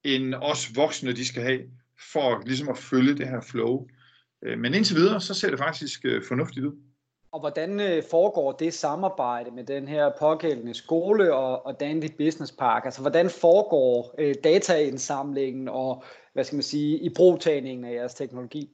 end 0.03 0.35
os 0.35 0.75
voksne 0.75 1.13
de 1.13 1.27
skal 1.27 1.43
have, 1.43 1.61
for 2.13 2.43
ligesom 2.45 2.69
at 2.69 2.77
følge 2.77 3.17
det 3.17 3.27
her 3.27 3.41
flow. 3.41 3.87
Øh, 4.45 4.59
men 4.59 4.73
indtil 4.73 4.95
videre, 4.95 5.21
så 5.21 5.33
ser 5.33 5.49
det 5.49 5.59
faktisk 5.59 6.05
øh, 6.05 6.23
fornuftigt 6.27 6.65
ud. 6.65 6.73
Og 7.33 7.39
hvordan 7.39 7.79
øh, 7.79 8.03
foregår 8.11 8.51
det 8.51 8.73
samarbejde 8.73 9.51
med 9.51 9.63
den 9.63 9.87
her 9.87 10.11
pågældende 10.19 10.73
skole 10.73 11.33
og, 11.33 11.65
og 11.65 11.79
Dandy 11.79 12.11
Business 12.17 12.51
Park? 12.51 12.85
Altså 12.85 13.01
hvordan 13.01 13.29
foregår 13.29 14.15
øh, 14.19 14.35
dataindsamlingen 14.43 15.67
og 15.67 16.03
hvad 16.33 16.43
skal 16.43 16.55
man 16.55 16.63
sige, 16.63 16.99
i 16.99 17.09
brugtagningen 17.15 17.85
af 17.85 17.93
jeres 17.93 18.13
teknologi? 18.13 18.69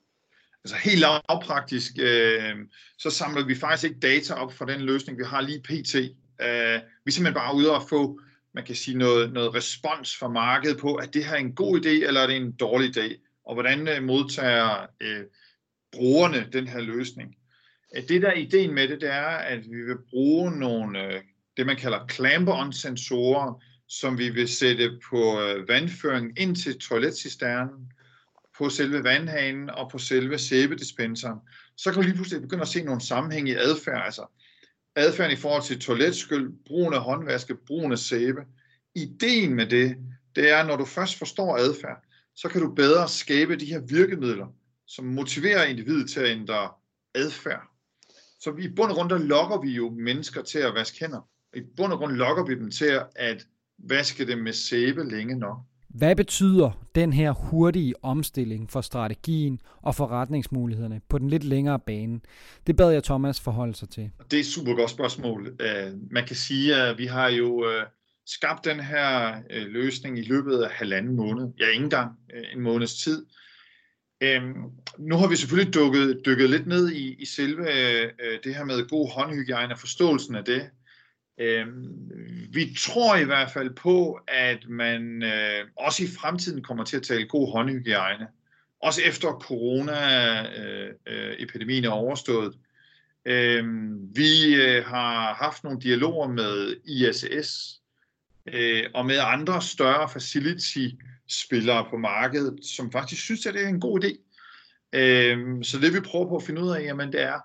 Altså 0.65 0.76
helt 0.84 1.00
lavpraktisk, 1.00 1.91
øh, 2.00 2.56
så 2.98 3.10
samler 3.10 3.45
vi 3.45 3.56
faktisk 3.56 3.84
ikke 3.84 4.00
data 4.00 4.34
op 4.34 4.54
fra 4.54 4.65
den 4.65 4.82
løsning, 4.82 5.17
vi 5.17 5.24
har 5.24 5.41
lige 5.41 5.62
pt. 5.62 5.95
Øh, 5.95 6.80
vi 7.06 7.10
er 7.10 7.12
simpelthen 7.12 7.34
bare 7.34 7.56
ude 7.56 7.76
og 7.76 7.82
få, 7.89 8.19
man 8.54 8.65
kan 8.65 8.76
sige, 8.76 8.98
noget, 8.98 9.34
noget 9.34 9.56
respons 9.56 10.17
fra 10.17 10.28
markedet 10.28 10.78
på, 10.78 10.95
at 10.95 11.13
det 11.13 11.26
her 11.26 11.34
er 11.34 11.38
en 11.38 11.56
god 11.56 11.80
idé, 11.80 12.08
eller 12.08 12.22
er 12.22 12.28
det 12.28 12.36
en 12.36 12.52
dårlig 12.52 12.98
idé, 12.98 13.39
og 13.45 13.54
hvordan 13.54 13.88
øh, 13.88 14.04
modtager 14.04 14.88
øh, 15.02 15.24
brugerne 15.91 16.48
den 16.54 16.67
her 16.67 16.82
løsning. 16.82 17.36
Det 17.95 18.21
der 18.21 18.30
er 18.30 18.34
ideen 18.34 18.73
med 18.73 18.88
det, 18.88 19.02
det 19.02 19.10
er, 19.10 19.28
at 19.28 19.60
vi 19.71 19.82
vil 19.82 19.97
bruge 20.10 20.52
nogle, 20.52 21.06
øh, 21.06 21.21
det 21.58 21.65
man 21.65 21.75
kalder 21.75 22.08
clamp-on-sensorer, 22.12 23.63
som 23.88 24.17
vi 24.17 24.30
vil 24.30 24.47
sætte 24.47 24.99
på 25.10 25.17
vandføringen 25.17 25.67
vandføring 25.67 26.39
ind 26.39 26.56
til 26.56 26.80
toiletcisternen, 26.80 27.91
på 28.60 28.69
selve 28.69 29.04
vandhanen 29.04 29.69
og 29.69 29.89
på 29.91 29.97
selve 29.97 30.38
sæbedispenseren, 30.38 31.39
så 31.78 31.91
kan 31.91 32.02
du 32.02 32.02
lige 32.02 32.15
pludselig 32.15 32.41
begynde 32.41 32.62
at 32.62 32.67
se 32.67 32.84
nogle 32.84 33.02
sammenhæng 33.02 33.49
i 33.49 33.54
adfærd, 33.56 34.06
altså 34.06 34.25
adfærden 34.95 35.34
i 35.34 35.39
forhold 35.39 35.63
til 35.63 35.80
toiletskyld, 35.80 36.52
brugen 36.65 36.93
af 36.93 37.02
håndvaske, 37.02 37.56
brugen 37.56 37.91
af 37.91 37.99
sæbe. 37.99 38.41
Ideen 38.95 39.54
med 39.54 39.65
det, 39.65 39.97
det 40.36 40.49
er, 40.52 40.65
når 40.65 40.75
du 40.75 40.86
først 40.86 41.17
forstår 41.17 41.58
adfærd, 41.58 42.04
så 42.36 42.49
kan 42.49 42.62
du 42.62 42.73
bedre 42.73 43.08
skabe 43.08 43.56
de 43.56 43.65
her 43.65 43.80
virkemidler, 43.80 44.47
som 44.88 45.06
motiverer 45.06 45.63
individet 45.63 46.10
til 46.10 46.19
at 46.19 46.30
ændre 46.30 46.69
adfærd. 47.15 47.68
Så 48.39 48.56
i 48.60 48.67
bund 48.75 48.91
og 48.91 48.95
grund, 48.95 49.10
der 49.10 49.17
lokker 49.17 49.62
vi 49.62 49.71
jo 49.71 49.89
mennesker 49.89 50.41
til 50.41 50.60
at 50.60 50.73
vaske 50.73 50.99
hænder. 50.99 51.28
I 51.56 51.62
bund 51.78 51.93
og 51.93 51.99
grund 51.99 52.13
lokker 52.13 52.45
vi 52.45 52.56
dem 52.56 52.71
til 52.71 52.99
at 53.15 53.47
vaske 53.78 54.28
dem 54.28 54.38
med 54.38 54.54
sæbe 54.54 55.10
længe 55.10 55.39
nok. 55.39 55.58
Hvad 55.89 56.15
betyder 56.15 56.86
den 56.95 57.13
her 57.13 57.32
hurtige 57.32 57.93
omstilling 58.04 58.71
for 58.71 58.82
strategien 58.82 59.62
og 59.82 59.95
forretningsmulighederne 59.95 61.02
på 61.10 61.17
den 61.17 61.30
lidt 61.30 61.43
længere 61.43 61.80
bane? 61.80 62.19
Det 62.67 62.75
bad 62.75 62.91
jeg 62.91 63.04
Thomas 63.04 63.39
forholde 63.41 63.75
sig 63.75 63.89
til. 63.89 64.12
Det 64.32 64.38
er 64.38 64.39
et 64.39 64.45
super 64.45 64.75
godt 64.75 64.89
spørgsmål. 64.89 65.56
Øh, 65.62 65.93
man 66.12 66.25
kan 66.28 66.36
sige, 66.36 66.75
at 66.75 66.97
vi 66.97 67.06
har 67.06 67.30
jo 67.30 67.65
øh, 67.65 67.86
skabt 68.28 68.65
den 68.65 68.80
her 68.80 69.36
øh, 69.49 69.67
løsning 69.67 70.19
i 70.19 70.21
løbet 70.21 70.58
af 70.58 70.69
halvanden 70.71 71.15
måned. 71.15 71.47
Ja, 71.60 71.67
ikke 71.67 71.84
engang 71.84 72.12
en 72.54 72.62
måneds 72.62 73.04
tid. 73.04 73.25
Øhm, 74.21 74.71
Nu 74.97 75.17
har 75.17 75.27
vi 75.27 75.36
selvfølgelig 75.36 75.73
dykket, 75.73 76.21
dykket 76.25 76.49
lidt 76.49 76.67
ned 76.67 76.91
i, 76.91 77.13
i 77.13 77.25
selve 77.25 77.73
øh, 77.73 78.12
det 78.43 78.55
her 78.55 78.65
med 78.65 78.89
god 78.89 79.12
håndhygiejne 79.12 79.73
og 79.73 79.79
forståelsen 79.79 80.36
af 80.36 80.45
det. 80.45 80.69
Øhm, 81.38 82.12
vi 82.53 82.75
tror 82.77 83.15
i 83.15 83.23
hvert 83.23 83.51
fald 83.51 83.75
på, 83.75 84.19
at 84.27 84.69
man 84.69 85.23
øh, 85.23 85.65
også 85.75 86.03
i 86.03 86.08
fremtiden 86.08 86.63
kommer 86.63 86.84
til 86.84 86.97
at 86.97 87.03
tale 87.03 87.27
god 87.27 87.51
håndhygiejne. 87.51 88.27
Også 88.82 89.01
efter 89.05 89.27
corona-epidemien 89.27 91.86
øh, 91.86 91.91
øh, 91.91 91.93
er 91.93 91.99
overstået. 91.99 92.55
Øhm, 93.25 94.15
vi 94.15 94.55
øh, 94.55 94.86
har 94.86 95.34
haft 95.34 95.63
nogle 95.63 95.82
dialoger 95.82 96.27
med 96.27 96.75
ISS 96.86 97.82
øh, 98.53 98.84
og 98.93 99.05
med 99.05 99.17
andre 99.19 99.62
større 99.62 100.10
facility 100.10 100.88
spillere 101.30 101.88
på 101.89 101.98
markedet, 101.98 102.65
som 102.65 102.92
faktisk 102.92 103.24
synes, 103.24 103.46
at 103.46 103.54
det 103.54 103.63
er 103.63 103.68
en 103.68 103.80
god 103.80 104.04
idé. 104.04 104.18
Øh, 104.94 105.63
så 105.63 105.80
det 105.80 105.94
vi 105.94 106.00
prøver 106.00 106.30
på 106.30 106.36
at 106.36 106.44
finde 106.44 106.62
ud 106.62 106.70
af, 106.70 106.84
jamen 106.84 107.12
det 107.12 107.22
er, 107.22 107.39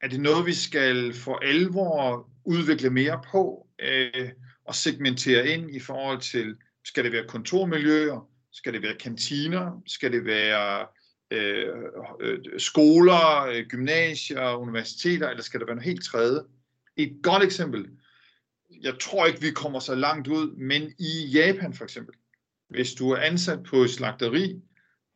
er 0.00 0.08
det 0.08 0.20
noget, 0.20 0.46
vi 0.46 0.54
skal 0.54 1.14
for 1.14 1.38
alvor 1.42 2.28
udvikle 2.44 2.90
mere 2.90 3.20
på 3.32 3.66
øh, 3.78 4.28
og 4.64 4.74
segmentere 4.74 5.48
ind 5.48 5.76
i 5.76 5.80
forhold 5.80 6.20
til, 6.20 6.56
skal 6.84 7.04
det 7.04 7.12
være 7.12 7.26
kontormiljøer, 7.28 8.28
skal 8.52 8.72
det 8.72 8.82
være 8.82 8.94
kantiner, 8.94 9.82
skal 9.86 10.12
det 10.12 10.24
være 10.24 10.86
øh, 11.30 11.74
øh, 12.20 12.38
skoler, 12.58 13.46
øh, 13.46 13.66
gymnasier, 13.66 14.54
universiteter, 14.54 15.28
eller 15.28 15.42
skal 15.42 15.60
det 15.60 15.66
være 15.66 15.76
noget 15.76 15.88
helt 15.88 16.04
tredje? 16.04 16.40
Et 16.96 17.18
godt 17.22 17.42
eksempel, 17.42 17.86
jeg 18.82 18.94
tror 19.00 19.26
ikke, 19.26 19.40
vi 19.40 19.50
kommer 19.50 19.80
så 19.80 19.94
langt 19.94 20.28
ud, 20.28 20.56
men 20.56 20.82
i 20.98 21.26
Japan 21.26 21.74
for 21.74 21.84
eksempel, 21.84 22.14
hvis 22.70 22.94
du 22.94 23.10
er 23.10 23.16
ansat 23.16 23.62
på 23.62 23.76
et 23.76 23.90
slagteri, 23.90 24.60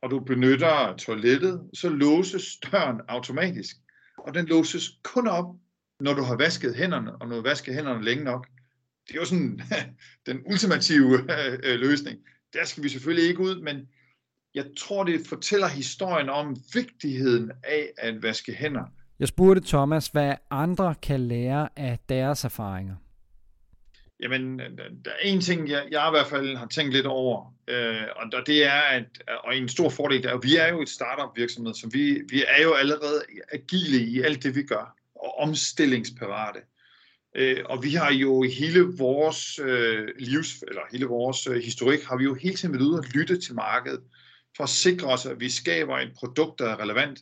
og 0.03 0.11
du 0.11 0.21
benytter 0.21 0.97
toilettet, 0.97 1.61
så 1.75 1.89
låses 1.89 2.57
døren 2.57 3.01
automatisk. 3.09 3.77
Og 4.19 4.35
den 4.35 4.47
låses 4.47 4.91
kun 5.03 5.29
op, 5.29 5.47
når 6.01 6.15
du 6.15 6.23
har 6.23 6.37
vasket 6.37 6.75
hænderne, 6.75 7.17
og 7.17 7.29
når 7.29 7.37
du 7.37 7.43
vasker 7.43 7.73
hænderne 7.73 8.05
længe 8.05 8.25
nok. 8.25 8.47
Det 9.09 9.15
er 9.15 9.21
jo 9.21 9.25
sådan 9.25 9.61
den 10.27 10.41
ultimative 10.47 11.19
øh, 11.65 11.81
løsning. 11.81 12.19
Der 12.53 12.65
skal 12.65 12.83
vi 12.83 12.89
selvfølgelig 12.89 13.29
ikke 13.29 13.41
ud, 13.41 13.63
men 13.63 13.77
jeg 14.55 14.65
tror, 14.79 15.05
det 15.05 15.27
fortæller 15.27 15.69
historien 15.69 16.29
om 16.29 16.57
vigtigheden 16.75 17.51
af 17.65 17.93
at 17.99 18.23
vaske 18.23 18.55
hænder. 18.55 18.85
Jeg 19.19 19.29
spurgte 19.29 19.63
Thomas, 19.67 20.07
hvad 20.09 20.35
andre 20.51 20.95
kan 21.03 21.21
lære 21.21 21.69
af 21.77 21.99
deres 22.09 22.45
erfaringer. 22.45 22.95
Jamen, 24.23 24.59
der 25.05 25.11
er 25.11 25.19
en 25.23 25.41
ting, 25.41 25.69
jeg, 25.69 25.89
jeg 25.91 26.09
i 26.09 26.11
hvert 26.11 26.27
fald 26.27 26.57
har 26.57 26.67
tænkt 26.67 26.93
lidt 26.93 27.07
over, 27.07 27.55
øh, 27.69 28.03
og 28.17 28.47
det 28.47 28.65
er, 28.65 28.81
at 28.81 29.05
og 29.45 29.57
en 29.57 29.69
stor 29.69 29.89
fordel 29.89 30.27
er, 30.27 30.35
at 30.35 30.43
vi 30.43 30.57
er 30.57 30.69
jo 30.69 30.83
et 30.83 30.89
startup 30.89 31.37
virksomhed, 31.37 31.75
så 31.75 31.89
vi, 31.93 32.21
vi 32.29 32.45
er 32.49 32.63
jo 32.63 32.73
allerede 32.73 33.23
agile 33.53 34.07
i 34.07 34.21
alt 34.21 34.43
det, 34.43 34.55
vi 34.55 34.63
gør, 34.63 34.97
og 35.15 35.39
omstillingsparate. 35.39 36.61
Øh, 37.37 37.57
og 37.65 37.83
vi 37.83 37.91
har 37.91 38.13
jo 38.13 38.43
i 38.43 38.51
hele 38.51 38.81
vores 38.99 39.59
øh, 39.59 40.09
livs, 40.19 40.65
eller 40.69 40.81
hele 40.93 41.07
vores 41.07 41.47
øh, 41.47 41.63
historik, 41.63 42.05
har 42.05 42.17
vi 42.17 42.25
jo 42.25 42.35
hele 42.35 42.57
tiden 42.57 42.75
været 42.75 42.87
ude 42.87 42.99
og 42.99 43.05
lytte 43.15 43.41
til 43.41 43.55
markedet, 43.55 44.01
for 44.57 44.65
at 44.65 44.71
sikre 44.71 45.09
os, 45.09 45.27
at 45.27 45.41
vi 45.41 45.51
skaber 45.51 45.99
et 45.99 46.13
produkt, 46.17 46.59
der 46.59 46.69
er 46.69 46.81
relevant. 46.81 47.21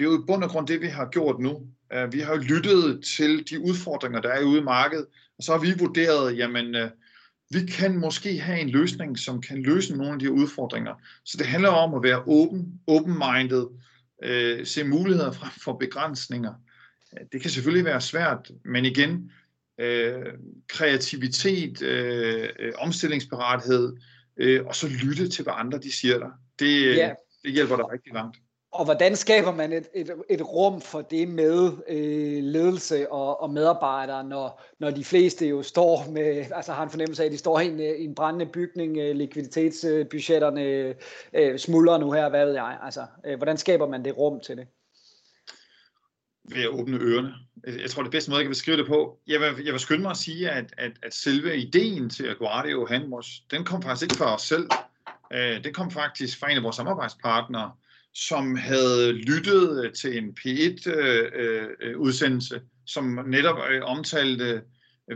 Det 0.00 0.06
er 0.06 0.10
jo 0.10 0.22
i 0.22 0.26
bund 0.26 0.44
og 0.44 0.50
grund 0.50 0.66
det, 0.66 0.80
vi 0.80 0.86
har 0.86 1.08
gjort 1.08 1.38
nu. 1.38 1.50
Uh, 1.94 2.12
vi 2.12 2.20
har 2.20 2.34
jo 2.34 2.40
lyttet 2.40 3.04
til 3.16 3.50
de 3.50 3.60
udfordringer, 3.60 4.20
der 4.20 4.28
er 4.28 4.42
ude 4.42 4.60
i 4.60 4.62
markedet, 4.62 5.06
og 5.38 5.44
så 5.44 5.52
har 5.52 5.58
vi 5.58 5.72
vurderet, 5.78 6.38
jamen, 6.38 6.74
uh, 6.74 6.90
vi 7.50 7.66
kan 7.66 7.96
måske 7.96 8.40
have 8.40 8.60
en 8.60 8.68
løsning, 8.68 9.18
som 9.18 9.40
kan 9.40 9.62
løse 9.62 9.96
nogle 9.96 10.12
af 10.12 10.18
de 10.18 10.32
udfordringer. 10.32 10.94
Så 11.24 11.36
det 11.38 11.46
handler 11.46 11.68
om 11.68 11.94
at 11.94 12.02
være 12.02 12.22
åben, 12.26 12.80
open-minded, 12.86 13.66
uh, 14.26 14.66
se 14.66 14.84
muligheder 14.84 15.32
frem 15.32 15.50
for 15.64 15.72
begrænsninger. 15.72 16.54
Det 17.32 17.40
kan 17.40 17.50
selvfølgelig 17.50 17.84
være 17.84 18.00
svært, 18.00 18.50
men 18.64 18.84
igen, 18.84 19.32
uh, 19.82 20.32
kreativitet, 20.68 21.82
uh, 21.82 22.68
omstillingsparathed, 22.78 23.96
uh, 24.42 24.66
og 24.66 24.74
så 24.74 24.88
lytte 24.88 25.28
til, 25.28 25.42
hvad 25.42 25.54
andre 25.56 25.78
de 25.78 25.92
siger 25.92 26.18
der. 26.18 26.30
Det, 26.58 26.96
ja. 26.96 27.12
det 27.44 27.52
hjælper 27.52 27.76
dig 27.76 27.92
rigtig 27.92 28.12
langt. 28.12 28.36
Og 28.72 28.84
hvordan 28.84 29.16
skaber 29.16 29.54
man 29.54 29.72
et, 29.72 29.88
et, 29.94 30.10
et 30.28 30.42
rum 30.42 30.80
for 30.80 31.02
det 31.02 31.28
med 31.28 31.72
øh, 31.88 32.42
ledelse 32.42 33.12
og, 33.12 33.42
og 33.42 33.50
medarbejdere, 33.50 34.24
når, 34.24 34.62
når 34.78 34.90
de 34.90 35.04
fleste 35.04 35.46
jo 35.46 35.62
står 35.62 36.04
med, 36.10 36.44
altså 36.54 36.72
har 36.72 36.82
en 36.82 36.90
fornemmelse 36.90 37.22
af, 37.22 37.26
at 37.26 37.32
de 37.32 37.38
står 37.38 37.60
i 37.60 37.66
en, 37.66 37.80
i 37.80 38.04
en 38.04 38.14
brændende 38.14 38.46
bygning, 38.46 38.98
øh, 38.98 39.16
likviditetsbudgetterne 39.16 40.94
øh, 41.32 41.58
smuldrer 41.58 41.98
nu 41.98 42.12
her, 42.12 42.28
hvad 42.28 42.46
ved 42.46 42.54
jeg. 42.54 42.78
Altså, 42.82 43.06
øh, 43.26 43.36
hvordan 43.36 43.56
skaber 43.56 43.88
man 43.88 44.04
det 44.04 44.16
rum 44.16 44.40
til 44.40 44.56
det? 44.56 44.66
Ved 46.44 46.62
at 46.62 46.68
åbne 46.68 46.96
ørerne. 46.96 47.34
Jeg 47.82 47.90
tror, 47.90 48.02
det 48.02 48.12
bedste 48.12 48.30
måde, 48.30 48.38
jeg 48.38 48.44
kan 48.44 48.50
beskrive 48.50 48.76
det 48.76 48.86
på, 48.86 49.18
jeg 49.26 49.40
vil, 49.40 49.64
jeg 49.64 49.72
vil 49.72 49.80
skynde 49.80 50.02
mig 50.02 50.10
at 50.10 50.16
sige, 50.16 50.50
at, 50.50 50.74
at, 50.78 50.92
at 51.02 51.14
selve 51.14 51.56
ideen 51.56 52.10
til 52.10 52.28
Aguadio 52.28 52.86
Handmos, 52.86 53.42
den 53.50 53.64
kom 53.64 53.82
faktisk 53.82 54.02
ikke 54.02 54.14
fra 54.14 54.34
os 54.34 54.42
selv. 54.42 54.68
Øh, 55.32 55.64
det 55.64 55.74
kom 55.74 55.90
faktisk 55.90 56.40
fra 56.40 56.50
en 56.50 56.56
af 56.56 56.62
vores 56.62 56.76
samarbejdspartnere, 56.76 57.72
som 58.14 58.56
havde 58.56 59.12
lyttet 59.12 59.84
øh, 59.84 59.92
til 59.92 60.18
en 60.18 60.36
P1-udsendelse, 60.40 62.54
øh, 62.54 62.60
øh, 62.60 62.66
som 62.86 63.18
netop 63.26 63.58
omtalte 63.82 64.62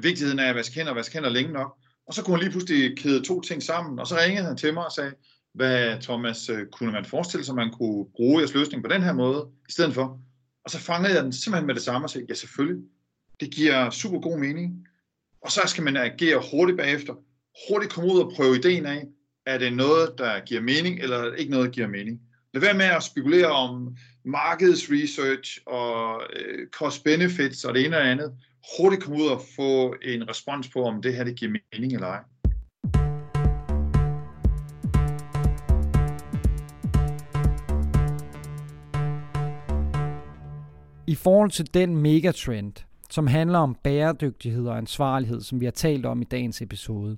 vigtigheden 0.02 0.38
af 0.38 0.48
at 0.48 0.54
vaske 0.54 0.74
hænder 0.74 0.90
og 0.90 0.96
vaske 0.96 1.14
hænder 1.14 1.30
længe 1.30 1.52
nok. 1.52 1.76
Og 2.06 2.14
så 2.14 2.22
kunne 2.22 2.36
han 2.36 2.42
lige 2.42 2.50
pludselig 2.50 2.98
kæde 2.98 3.22
to 3.22 3.40
ting 3.40 3.62
sammen, 3.62 3.98
og 3.98 4.06
så 4.06 4.16
ringede 4.16 4.46
han 4.46 4.56
til 4.56 4.74
mig 4.74 4.84
og 4.84 4.92
sagde, 4.92 5.12
hvad 5.54 6.02
Thomas, 6.02 6.50
kunne 6.72 6.92
man 6.92 7.04
forestille 7.04 7.44
sig, 7.44 7.54
man 7.54 7.70
kunne 7.70 8.06
bruge 8.16 8.40
jeres 8.40 8.54
løsning 8.54 8.82
på 8.82 8.88
den 8.88 9.02
her 9.02 9.12
måde, 9.12 9.48
i 9.68 9.72
stedet 9.72 9.94
for? 9.94 10.20
Og 10.64 10.70
så 10.70 10.78
fangede 10.78 11.14
jeg 11.14 11.24
den 11.24 11.32
simpelthen 11.32 11.66
med 11.66 11.74
det 11.74 11.82
samme 11.82 12.06
og 12.06 12.10
sagde, 12.10 12.26
ja 12.28 12.34
selvfølgelig, 12.34 12.82
det 13.40 13.54
giver 13.54 13.90
super 13.90 14.20
god 14.20 14.38
mening. 14.38 14.86
Og 15.40 15.52
så 15.52 15.60
skal 15.66 15.84
man 15.84 15.96
agere 15.96 16.42
hurtigt 16.50 16.78
bagefter, 16.78 17.14
hurtigt 17.68 17.92
komme 17.92 18.12
ud 18.12 18.20
og 18.20 18.32
prøve 18.36 18.56
ideen 18.56 18.86
af, 18.86 19.08
er 19.46 19.58
det 19.58 19.72
noget, 19.72 20.14
der 20.18 20.44
giver 20.44 20.60
mening, 20.60 21.00
eller 21.00 21.32
ikke 21.32 21.50
noget, 21.50 21.66
der 21.66 21.72
giver 21.72 21.88
mening? 21.88 22.20
Lad 22.54 22.60
være 22.60 22.74
med 22.74 22.84
at 22.84 23.02
spekulere 23.02 23.46
om 23.46 23.96
markedsresearch 24.24 25.60
og 25.66 26.22
øh, 26.36 26.68
cost 26.68 27.04
benefits 27.04 27.64
og 27.64 27.74
det 27.74 27.86
ene 27.86 27.96
og 27.96 28.08
andet. 28.08 28.32
Hurtigt 28.78 29.02
komme 29.02 29.22
ud 29.22 29.28
og 29.28 29.40
få 29.56 29.94
en 30.02 30.28
respons 30.28 30.68
på, 30.68 30.82
om 30.82 31.02
det 31.02 31.14
her 31.14 31.24
det 31.24 31.36
giver 31.36 31.52
mening 31.72 31.92
eller 31.92 32.06
ej. 32.06 32.20
I 41.06 41.14
forhold 41.14 41.50
til 41.50 41.74
den 41.74 41.96
megatrend, 41.96 42.72
som 43.14 43.26
handler 43.26 43.58
om 43.58 43.76
bæredygtighed 43.84 44.66
og 44.66 44.76
ansvarlighed, 44.76 45.40
som 45.40 45.60
vi 45.60 45.64
har 45.64 45.72
talt 45.72 46.06
om 46.06 46.22
i 46.22 46.24
dagens 46.24 46.62
episode. 46.62 47.16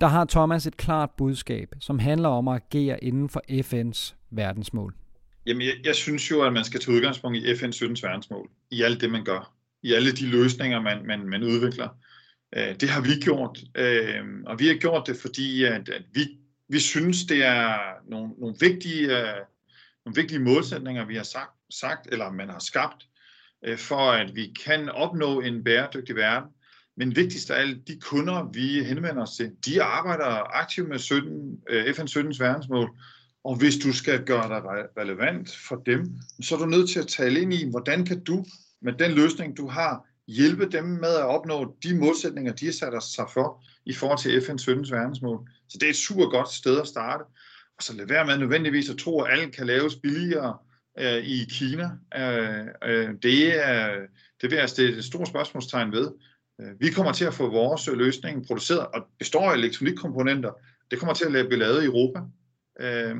Der 0.00 0.06
har 0.06 0.24
Thomas 0.24 0.66
et 0.66 0.76
klart 0.76 1.10
budskab, 1.18 1.68
som 1.80 1.98
handler 1.98 2.28
om 2.28 2.48
at 2.48 2.62
agere 2.62 3.04
inden 3.04 3.28
for 3.28 3.42
FN's 3.50 4.14
verdensmål. 4.30 4.94
Jamen, 5.46 5.62
jeg, 5.62 5.74
jeg 5.84 5.94
synes 5.94 6.30
jo, 6.30 6.42
at 6.42 6.52
man 6.52 6.64
skal 6.64 6.80
tage 6.80 6.96
udgangspunkt 6.96 7.38
i 7.38 7.52
FN's 7.52 7.72
17 7.72 7.96
verdensmål, 8.02 8.48
i 8.70 8.82
alt 8.82 9.00
det, 9.00 9.10
man 9.10 9.24
gør, 9.24 9.54
i 9.82 9.92
alle 9.92 10.12
de 10.12 10.26
løsninger, 10.26 10.80
man, 10.80 11.06
man, 11.06 11.28
man 11.28 11.42
udvikler. 11.42 11.88
Øh, 12.56 12.74
det 12.80 12.88
har 12.88 13.00
vi 13.00 13.20
gjort, 13.20 13.58
øh, 13.74 14.24
og 14.46 14.58
vi 14.58 14.66
har 14.66 14.74
gjort 14.74 15.06
det, 15.06 15.16
fordi 15.16 15.64
at, 15.64 15.88
at 15.88 16.02
vi, 16.12 16.20
vi 16.68 16.80
synes, 16.80 17.24
det 17.24 17.44
er 17.44 17.78
nogle, 18.10 18.32
nogle, 18.38 18.56
vigtige, 18.60 19.18
øh, 19.18 19.36
nogle 20.06 20.16
vigtige 20.16 20.38
målsætninger, 20.38 21.06
vi 21.06 21.16
har 21.16 21.22
sagt, 21.22 21.52
sagt 21.70 22.08
eller 22.12 22.32
man 22.32 22.48
har 22.48 22.58
skabt, 22.58 23.06
Øh, 23.64 23.78
for 23.78 24.10
at 24.10 24.34
vi 24.34 24.54
kan 24.64 24.88
opnå 24.88 25.40
en 25.40 25.64
bæredygtig 25.64 26.16
verden. 26.16 26.48
Men 26.96 27.16
vigtigst 27.16 27.50
af 27.50 27.60
alt, 27.60 27.88
de 27.88 28.00
kunder, 28.00 28.50
vi 28.52 28.84
henvender 28.84 29.22
os 29.22 29.36
til, 29.36 29.50
de 29.66 29.82
arbejder 29.82 30.56
aktivt 30.60 30.88
med 30.88 30.98
17, 30.98 31.58
FN 31.94 32.02
17's 32.02 32.38
verdensmål, 32.44 32.90
og 33.44 33.56
hvis 33.56 33.76
du 33.76 33.92
skal 33.92 34.24
gøre 34.24 34.48
dig 34.48 34.62
relevant 34.98 35.56
for 35.68 35.76
dem, 35.76 36.14
så 36.42 36.54
er 36.54 36.58
du 36.58 36.66
nødt 36.66 36.90
til 36.90 36.98
at 36.98 37.06
tale 37.06 37.40
ind 37.40 37.54
i, 37.54 37.70
hvordan 37.70 38.04
kan 38.04 38.24
du 38.24 38.44
med 38.82 38.92
den 38.92 39.12
løsning, 39.12 39.56
du 39.56 39.68
har, 39.68 40.06
hjælpe 40.28 40.68
dem 40.68 40.84
med 40.84 41.14
at 41.14 41.24
opnå 41.24 41.76
de 41.82 41.98
målsætninger, 41.98 42.52
de 42.52 42.64
har 42.64 42.72
sat 42.72 43.02
sig 43.02 43.26
for 43.34 43.64
i 43.86 43.92
forhold 43.92 44.18
til 44.18 44.42
FN 44.46 44.70
17's 44.70 44.94
verdensmål. 44.94 45.48
Så 45.68 45.78
det 45.78 45.86
er 45.86 45.90
et 45.90 45.96
super 45.96 46.30
godt 46.30 46.48
sted 46.48 46.80
at 46.80 46.86
starte. 46.86 47.24
Og 47.76 47.82
så 47.82 47.96
lad 47.96 48.06
være 48.06 48.26
med 48.26 48.38
nødvendigvis 48.38 48.90
at 48.90 48.98
tro, 48.98 49.20
at 49.20 49.38
alt 49.38 49.56
kan 49.56 49.66
laves 49.66 49.96
billigere 49.96 50.58
øh, 50.98 51.24
i 51.24 51.44
Kina. 51.50 51.90
Øh, 52.16 52.66
øh, 52.84 53.14
det, 53.22 53.68
er, 53.68 53.96
det 54.40 54.50
vil 54.50 54.58
jeg 54.58 54.68
stille 54.68 54.98
et 54.98 55.04
stort 55.04 55.28
spørgsmålstegn 55.28 55.92
ved. 55.92 56.10
Øh, 56.60 56.80
vi 56.80 56.90
kommer 56.90 57.12
til 57.12 57.24
at 57.24 57.34
få 57.34 57.50
vores 57.50 57.88
løsning 57.94 58.46
produceret, 58.46 58.86
og 58.86 59.06
består 59.18 59.50
af 59.50 59.56
elektronikkomponenter. 59.56 60.52
Det 60.90 60.98
kommer 60.98 61.14
til 61.14 61.36
at 61.36 61.46
blive 61.46 61.58
lavet 61.58 61.82
i 61.82 61.86
Europa. 61.86 62.20
Øh, 62.80 63.16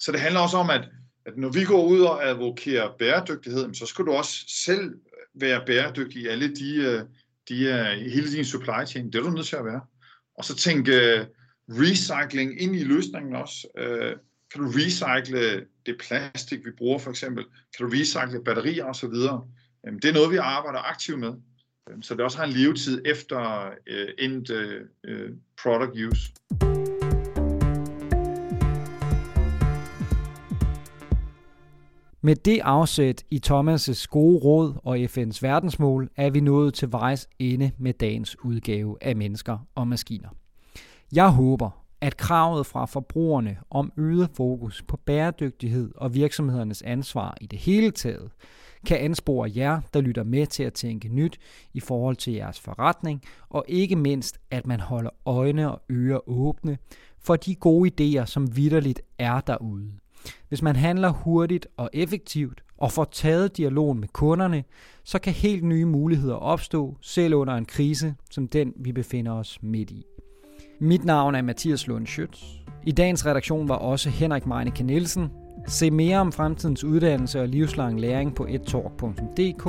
så 0.00 0.12
det 0.12 0.20
handler 0.20 0.40
også 0.40 0.56
om, 0.56 0.70
at, 0.70 0.88
at 1.26 1.36
når 1.36 1.48
vi 1.48 1.64
går 1.64 1.86
ud 1.86 2.00
og 2.00 2.28
advokerer 2.28 2.96
bæredygtighed, 2.98 3.74
så 3.74 3.86
skal 3.86 4.04
du 4.04 4.12
også 4.12 4.44
selv 4.48 4.94
være 5.34 5.62
bæredygtig 5.66 6.22
i 6.22 6.26
alle 6.26 6.54
de, 6.54 6.76
øh, 6.76 7.02
de, 7.48 7.64
øh, 7.64 8.06
i 8.06 8.10
hele 8.10 8.32
din 8.32 8.44
supply 8.44 8.86
chain. 8.86 9.06
Det 9.06 9.14
er 9.14 9.22
du 9.22 9.30
nødt 9.30 9.46
til 9.46 9.56
at 9.56 9.64
være. 9.64 9.80
Og 10.38 10.44
så 10.44 10.56
tænke 10.56 11.26
recycling 11.68 12.62
ind 12.62 12.76
i 12.76 12.84
løsningen 12.84 13.36
også. 13.36 13.68
Kan 14.54 14.62
du 14.62 14.70
recycle 14.70 15.66
det 15.86 15.96
plastik, 15.98 16.58
vi 16.64 16.70
bruger 16.78 16.98
for 16.98 17.10
eksempel? 17.10 17.44
Kan 17.44 17.86
du 17.86 17.92
recycle 17.92 18.44
batterier 18.44 18.84
osv.? 18.84 19.08
Det 19.08 20.04
er 20.04 20.12
noget, 20.12 20.30
vi 20.30 20.36
arbejder 20.36 20.78
aktivt 20.78 21.18
med. 21.18 21.32
Øhm, 21.90 22.02
så 22.02 22.14
det 22.14 22.24
også 22.24 22.38
har 22.38 22.44
en 22.44 22.52
levetid 22.52 23.02
efter 23.04 23.70
øh, 23.86 24.08
endt 24.18 24.50
end 24.50 25.40
product 25.62 26.12
use. 26.12 26.32
Med 32.20 32.36
det 32.36 32.60
afsæt 32.60 33.24
i 33.30 33.40
Thomas' 33.46 34.06
gode 34.10 34.38
råd 34.38 34.74
og 34.84 34.96
FN's 34.96 35.38
verdensmål 35.42 36.10
er 36.16 36.30
vi 36.30 36.40
nået 36.40 36.74
til 36.74 36.92
vejs 36.92 37.28
ende 37.38 37.70
med 37.78 37.92
dagens 37.92 38.44
udgave 38.44 38.96
af 39.00 39.16
Mennesker 39.16 39.58
og 39.74 39.88
Maskiner. 39.88 40.28
Jeg 41.12 41.30
håber, 41.30 41.83
at 42.04 42.16
kravet 42.16 42.66
fra 42.66 42.86
forbrugerne 42.86 43.56
om 43.70 43.92
øget 43.96 44.30
fokus 44.34 44.82
på 44.88 44.96
bæredygtighed 44.96 45.92
og 45.96 46.14
virksomhedernes 46.14 46.82
ansvar 46.82 47.36
i 47.40 47.46
det 47.46 47.58
hele 47.58 47.90
taget 47.90 48.30
kan 48.86 48.98
anspore 48.98 49.50
jer, 49.56 49.80
der 49.94 50.00
lytter 50.00 50.24
med 50.24 50.46
til 50.46 50.62
at 50.62 50.72
tænke 50.72 51.08
nyt 51.08 51.38
i 51.74 51.80
forhold 51.80 52.16
til 52.16 52.32
jeres 52.32 52.60
forretning, 52.60 53.22
og 53.48 53.64
ikke 53.68 53.96
mindst, 53.96 54.38
at 54.50 54.66
man 54.66 54.80
holder 54.80 55.10
øjne 55.24 55.70
og 55.70 55.82
ører 55.90 56.28
åbne 56.28 56.78
for 57.18 57.36
de 57.36 57.54
gode 57.54 57.90
idéer, 57.90 58.24
som 58.24 58.56
vidderligt 58.56 59.02
er 59.18 59.40
derude. 59.40 59.92
Hvis 60.48 60.62
man 60.62 60.76
handler 60.76 61.08
hurtigt 61.08 61.66
og 61.76 61.90
effektivt 61.92 62.64
og 62.78 62.92
får 62.92 63.04
taget 63.04 63.56
dialogen 63.56 64.00
med 64.00 64.08
kunderne, 64.08 64.64
så 65.04 65.18
kan 65.18 65.32
helt 65.32 65.64
nye 65.64 65.84
muligheder 65.84 66.34
opstå, 66.34 66.96
selv 67.00 67.34
under 67.34 67.54
en 67.54 67.64
krise 67.64 68.14
som 68.30 68.48
den, 68.48 68.72
vi 68.76 68.92
befinder 68.92 69.32
os 69.32 69.62
midt 69.62 69.90
i. 69.90 70.04
Mit 70.80 71.04
navn 71.04 71.34
er 71.34 71.42
Mathias 71.42 71.86
Lund 71.86 72.06
Schütz. 72.06 72.44
I 72.82 72.92
dagens 72.92 73.26
redaktion 73.26 73.68
var 73.68 73.74
også 73.74 74.10
Henrik 74.10 74.46
Meineke 74.46 74.82
Nielsen. 74.82 75.30
Se 75.66 75.90
mere 75.90 76.18
om 76.18 76.32
fremtidens 76.32 76.84
uddannelse 76.84 77.40
og 77.40 77.48
livslang 77.48 78.00
læring 78.00 78.34
på 78.34 78.46
ettalk.dk. 78.48 79.68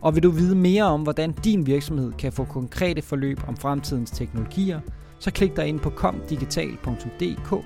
Og 0.00 0.14
vil 0.14 0.22
du 0.22 0.30
vide 0.30 0.54
mere 0.54 0.84
om, 0.84 1.02
hvordan 1.02 1.32
din 1.32 1.66
virksomhed 1.66 2.12
kan 2.12 2.32
få 2.32 2.44
konkrete 2.44 3.02
forløb 3.02 3.40
om 3.48 3.56
fremtidens 3.56 4.10
teknologier, 4.10 4.80
så 5.18 5.30
klik 5.30 5.56
dig 5.56 5.66
ind 5.66 5.80
på 5.80 5.90
komdigital.dk 5.90 7.64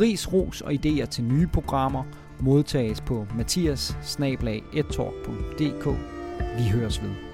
Ris, 0.00 0.32
ros 0.32 0.60
og 0.60 0.72
idéer 0.72 1.06
til 1.06 1.24
nye 1.24 1.46
programmer 1.46 2.04
modtages 2.40 3.00
på 3.00 3.26
mathias 3.36 3.96
Vi 6.58 6.68
høres 6.68 7.02
ved. 7.02 7.25